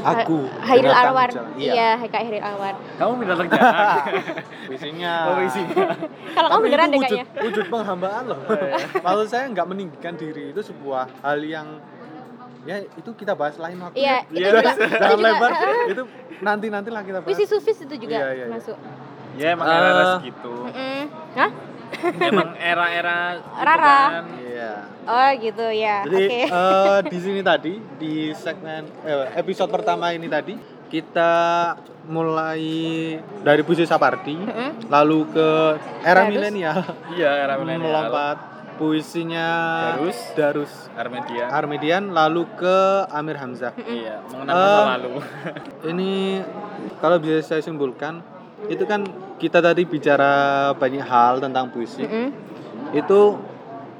[0.00, 0.38] aku.
[0.64, 1.28] Hairil Anwar.
[1.30, 1.98] Wijaya.
[1.98, 2.74] Iya, kayak Hairil Anwar.
[2.96, 4.04] Kamu minta terjang.
[4.68, 5.14] Puisinya.
[5.34, 5.84] Oh, isinya.
[6.36, 7.42] Kalau kamu beneran deh wujud, kayaknya.
[7.44, 8.38] wujud penghambaan loh.
[9.04, 11.68] Maksud saya nggak meninggikan diri itu sebuah hal yang
[12.62, 13.96] ya itu kita bahas lain waktu.
[13.96, 14.18] Iya, ya.
[14.26, 15.50] itu Iya, juga, itu juga lebar.
[15.52, 16.02] eh, itu
[16.40, 17.28] nanti nanti lah kita bahas.
[17.28, 18.46] puisi sufis itu juga Iya, iya, iya.
[18.48, 18.76] masuk.
[19.32, 19.74] Ya emang Eh.
[19.76, 20.54] era-era segitu.
[21.32, 21.50] Hah?
[22.20, 23.98] Emang era-era itu Rara.
[24.12, 24.26] kan.
[24.40, 24.72] Iya.
[25.02, 25.96] Oh gitu ya.
[26.04, 26.40] Jadi Oke.
[26.46, 30.54] eh, di sini tadi di segmen eh, episode pertama ini tadi
[30.86, 31.32] kita
[32.04, 32.66] mulai
[33.40, 34.90] dari puisi Sapardi Mm-mm.
[34.90, 35.48] lalu ke
[36.02, 37.86] era milenial Iya, era milenial.
[37.86, 38.36] melompat
[38.80, 39.48] puisinya
[39.92, 40.18] Darus.
[40.32, 41.52] Darus Armedia.
[41.52, 43.76] Armedian lalu ke Amir Hamzah.
[43.76, 45.12] Iya, mengenang Eh, masa lalu.
[45.92, 46.10] Ini
[47.04, 48.24] kalau bisa saya simpulkan
[48.72, 49.04] itu kan
[49.36, 52.08] kita tadi bicara banyak hal tentang puisi.
[52.08, 52.32] Mm-mm.
[52.96, 53.36] Itu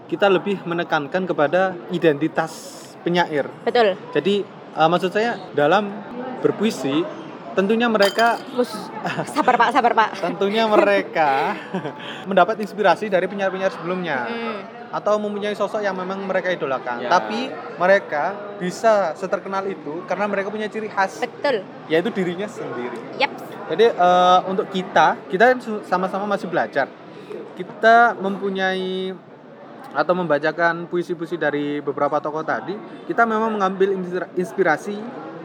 [0.08, 3.52] kita lebih menekankan kepada identitas penyair.
[3.68, 4.00] Betul.
[4.16, 5.92] Jadi eh, maksud saya dalam
[6.40, 7.19] berpuisi
[7.54, 8.70] tentunya mereka Mus.
[9.32, 10.10] Sabar Pak, sabar Pak.
[10.22, 11.56] tentunya mereka
[12.28, 14.28] mendapat inspirasi dari penyair-penyair sebelumnya.
[14.28, 14.60] Mm.
[14.90, 17.06] atau mempunyai sosok yang memang mereka idolakan.
[17.06, 17.14] Ya.
[17.14, 17.46] Tapi
[17.78, 22.98] mereka bisa seterkenal itu karena mereka punya ciri khas betul yaitu dirinya sendiri.
[23.14, 23.30] yap
[23.70, 26.90] Jadi eh, untuk kita, kita sama-sama masih belajar.
[27.54, 29.14] Kita mempunyai
[29.94, 32.74] atau membacakan puisi-puisi dari beberapa tokoh tadi,
[33.06, 34.98] kita memang mengambil inspira- inspirasi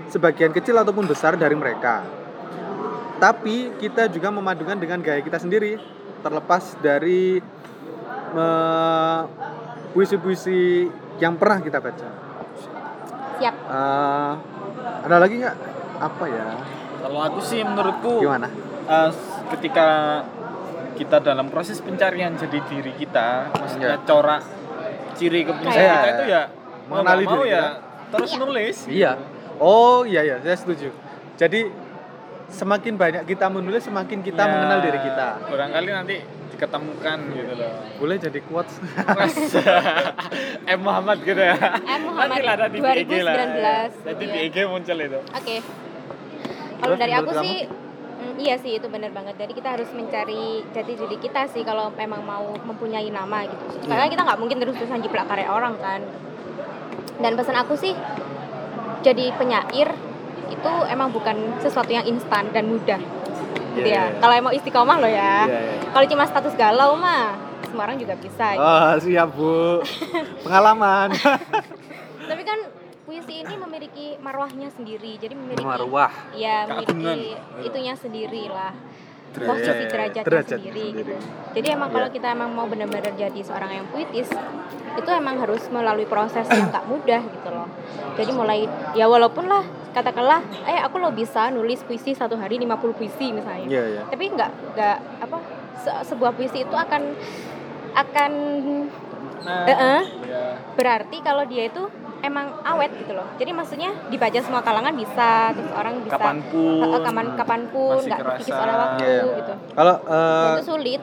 [0.07, 2.03] sebagian kecil ataupun besar dari mereka.
[3.15, 5.79] Tapi kita juga memadukan dengan gaya kita sendiri,
[6.19, 7.39] terlepas dari
[9.91, 12.09] puisi-puisi yang pernah kita baca.
[13.35, 14.31] siap Eh,
[15.05, 15.55] ada lagi nggak?
[15.97, 16.45] Apa ya?
[16.99, 18.47] Kalau aku sih menurutku Gimana?
[18.85, 19.11] eh,
[19.51, 19.87] ketika
[20.95, 24.03] kita dalam proses pencarian jadi diri kita, maksudnya Iya.
[24.03, 24.43] corak
[25.15, 25.51] ciri Iya.
[25.51, 26.43] kita itu ya
[26.87, 27.71] Mengenali mau diri ya kita.
[28.11, 28.77] terus nulis.
[28.87, 29.11] Iya.
[29.57, 30.91] Oh iya iya, saya setuju.
[31.35, 31.71] Jadi
[32.47, 35.27] semakin banyak kita menulis, semakin kita Ya, mengenal diri kita.
[35.47, 36.15] Barangkali nanti
[36.55, 37.71] diketemukan gitu loh.
[37.99, 38.79] Boleh jadi quotes.
[39.11, 39.35] Mas
[40.75, 41.55] M Muhammad gitu ya.
[41.83, 43.33] M Muhammad Nanti lah nanti di IG lah.
[43.35, 44.47] 2019, Nanti gitu di ya.
[44.47, 45.19] IG muncul itu.
[45.19, 45.55] Oke.
[46.75, 49.35] Kalau Terus dari aku menurut sih, mm, iya sih itu benar banget.
[49.35, 53.63] Jadi kita harus mencari jati diri kita sih kalau memang mau mempunyai nama gitu.
[53.75, 53.87] Iya.
[53.87, 56.03] Karena kita nggak mungkin terus-terusan jiplak karya orang kan.
[57.15, 57.95] Dan pesan aku sih,
[59.05, 59.93] jadi penyair
[60.47, 62.97] itu emang bukan sesuatu yang instan dan mudah.
[63.75, 64.03] Gitu Iya, ya.
[64.07, 64.17] iya.
[64.17, 65.45] Kalau emang istiqomah loh ya.
[65.45, 65.77] Iya, iya.
[65.91, 68.55] Kalau cuma status galau mah semua orang juga bisa.
[68.55, 68.63] gitu.
[68.63, 69.83] Oh, siap, Bu.
[70.45, 71.11] Pengalaman.
[72.29, 72.59] Tapi kan
[73.03, 75.19] puisi ini memiliki marwahnya sendiri.
[75.19, 76.09] Jadi memiliki Marwah.
[76.33, 78.73] ya memiliki itunya sendiri lah
[79.35, 79.49] Derajat.
[79.51, 80.99] posisi derajatnya Derajat sendiri, sendiri.
[81.01, 81.13] gitu
[81.53, 82.15] jadi emang kalau Iya.
[82.15, 84.29] kita emang mau benar-benar jadi seorang yang puitis
[84.95, 87.67] itu emang harus melalui proses yang gak mudah gitu loh
[88.13, 92.67] jadi mulai ya walaupun lah katakanlah eh aku lo bisa nulis puisi satu hari 50
[92.91, 94.01] puisi misalnya Iya, iya.
[94.05, 95.37] tapi nggak nggak apa
[95.77, 97.01] se- sebuah puisi itu akan
[97.93, 98.31] akan
[99.37, 100.01] Nah, Heeh.
[100.25, 100.57] ya.
[100.73, 101.85] berarti kalau dia itu
[102.25, 106.81] emang awet gitu loh jadi maksudnya dibaca semua kalangan bisa terus orang bisa Kapan pun.
[106.83, 109.23] Eh, kapan kapan pun nggak terkikis oleh waktu Iya.
[109.37, 111.01] gitu Kalau eh itu sulit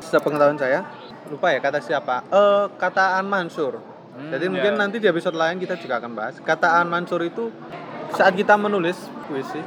[0.00, 0.80] sepengetahuan saya,
[1.26, 2.26] lupa ya kata siapa?
[2.28, 3.80] Eh kata An Mansur.
[4.14, 4.78] Hmm, Jadi mungkin ya.
[4.78, 6.34] nanti di episode lain kita juga akan bahas.
[6.38, 7.50] Kata An Mansur itu
[8.12, 8.94] saat kita menulis
[9.24, 9.58] puisi,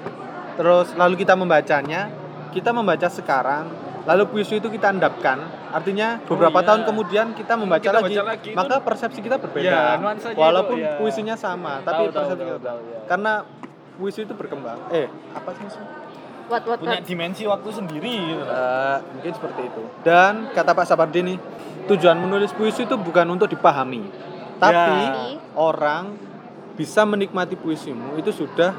[0.56, 2.08] terus lalu kita membacanya,
[2.52, 3.68] kita membaca sekarang,
[4.08, 5.38] lalu puisi itu kita endapkan.
[5.70, 6.68] Artinya beberapa iya.
[6.72, 9.68] tahun kemudian kita membaca Kita lagi, baca lagi, itu- maka persepsi kita berbeda.
[9.68, 10.00] Ya,
[10.34, 10.96] Walaupun itu, ya.
[10.96, 12.70] puisinya sama, Tahu, tapi tahu, persepsi tahu, kita berbeda.
[12.72, 13.00] tahu, ya.
[13.06, 13.34] Karena
[13.94, 14.80] puisi itu berkembang.
[14.90, 15.92] Eh, apa sih maksudnya?
[16.48, 18.40] what what punya what dimensi waktu sendiri gitu.
[18.40, 18.48] loh.
[18.48, 19.82] Eh, mungkin seperti itu.
[20.02, 21.38] Dan kata Pak Sapardi nih,
[21.86, 24.08] tujuan menulis puisi itu bukan untuk dipahami,
[24.56, 25.36] tapi Ya.
[25.54, 26.16] orang
[26.74, 28.72] bisa menikmati puisimu itu sudah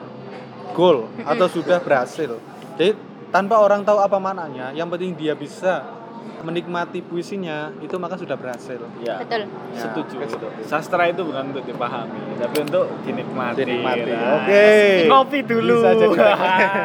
[0.72, 2.40] goal atau sudah berhasil.
[2.78, 2.94] Jadi
[3.28, 5.98] tanpa orang tahu apa maknanya, yang penting dia bisa
[6.42, 8.78] menikmati puisinya itu maka sudah berhasil.
[9.02, 9.18] Ya.
[9.18, 10.16] betul Ya, Setuju.
[10.22, 10.48] itu.
[10.64, 13.58] Sastra itu bukan untuk dipahami, tapi untuk dinikmati.
[13.64, 14.10] Dinikmati.
[14.14, 14.66] Nah, Oke.
[15.10, 15.76] Ngopi dulu.
[15.82, 16.18] Bisa jadi.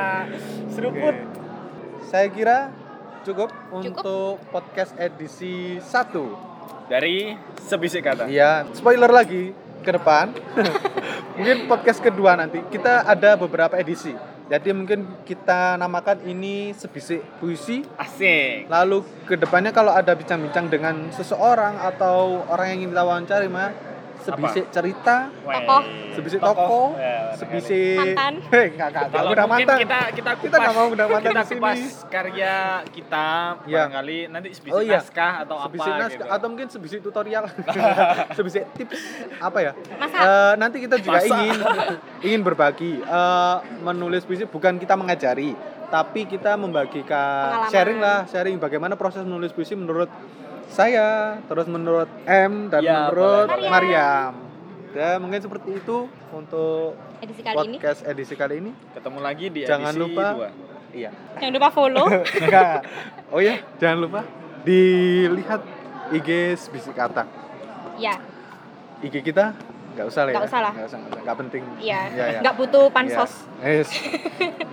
[0.73, 1.15] Seruput.
[2.09, 2.57] Saya kira
[3.25, 6.89] cukup, untuk podcast edisi 1.
[6.89, 8.27] Dari sebisik kata.
[8.27, 9.53] Iya, spoiler lagi
[9.85, 10.33] ke depan.
[11.37, 14.13] mungkin podcast kedua nanti kita ada beberapa edisi.
[14.51, 17.87] Jadi mungkin kita namakan ini sebisik puisi.
[17.95, 18.67] Asik.
[18.67, 23.92] Lalu ke depannya kalau ada bincang-bincang dengan seseorang atau orang yang ingin kita wawancari mah
[24.23, 25.81] sebisik cerita, Tokoh.
[26.13, 28.33] sebisik tokoh, Ya, sebisik Mantan.
[28.53, 29.79] Hei, enggak enggak, enggak Kalau udah mungkin mantan.
[29.81, 31.59] kita kita kupas, Kita nggak mau undang mantan kita di sini.
[31.59, 32.55] kupas karya
[32.89, 33.27] kita
[33.63, 33.75] Iya.
[33.77, 34.97] barangkali nanti sebisik Oh iya.
[34.97, 36.33] naskah atau sebisik apa naskah gitu.
[36.33, 37.43] atau mungkin sebisik tutorial
[38.37, 38.99] sebisik tips
[39.37, 40.17] apa ya Masa?
[40.17, 41.35] Eh, nanti kita juga Masa?
[41.37, 41.59] ingin
[42.23, 45.51] ingin berbagi Eh, menulis puisi bukan kita mengajari
[45.87, 47.05] tapi kita membagikan
[47.51, 47.69] Pengalaman.
[47.69, 50.09] sharing lah sharing bagaimana proses menulis puisi menurut
[50.73, 51.07] saya
[51.45, 53.69] terus menurut M dan Ya, menurut boleh.
[53.69, 54.33] Mariam
[54.89, 59.61] ya mungkin seperti itu untuk edisi kali ini podcast edisi kali ini Ketemu lagi di
[59.63, 60.25] Jangan edisi lupa.
[60.31, 60.49] dua.
[60.91, 62.05] iya jangan lupa follow
[63.33, 64.21] oh ya jangan lupa
[64.63, 65.61] dilihat
[66.11, 66.29] IG
[66.67, 67.25] bisik kata
[67.95, 68.17] ya
[68.99, 69.53] IG kita
[69.93, 70.73] nggak usah lah ya Nggak usah lah.
[70.73, 70.89] nggak
[71.21, 72.39] usah penting iya Iya, iya.
[72.41, 73.81] nggak butuh pansos Iya.
[73.81, 73.89] Yes.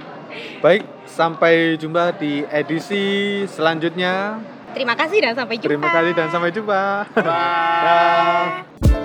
[0.65, 3.05] baik sampai jumpa di edisi
[3.47, 4.39] selanjutnya
[4.73, 6.81] terima kasih dan sampai jumpa terima kasih dan sampai jumpa
[7.17, 7.25] Bye.
[7.85, 9.00] Dah.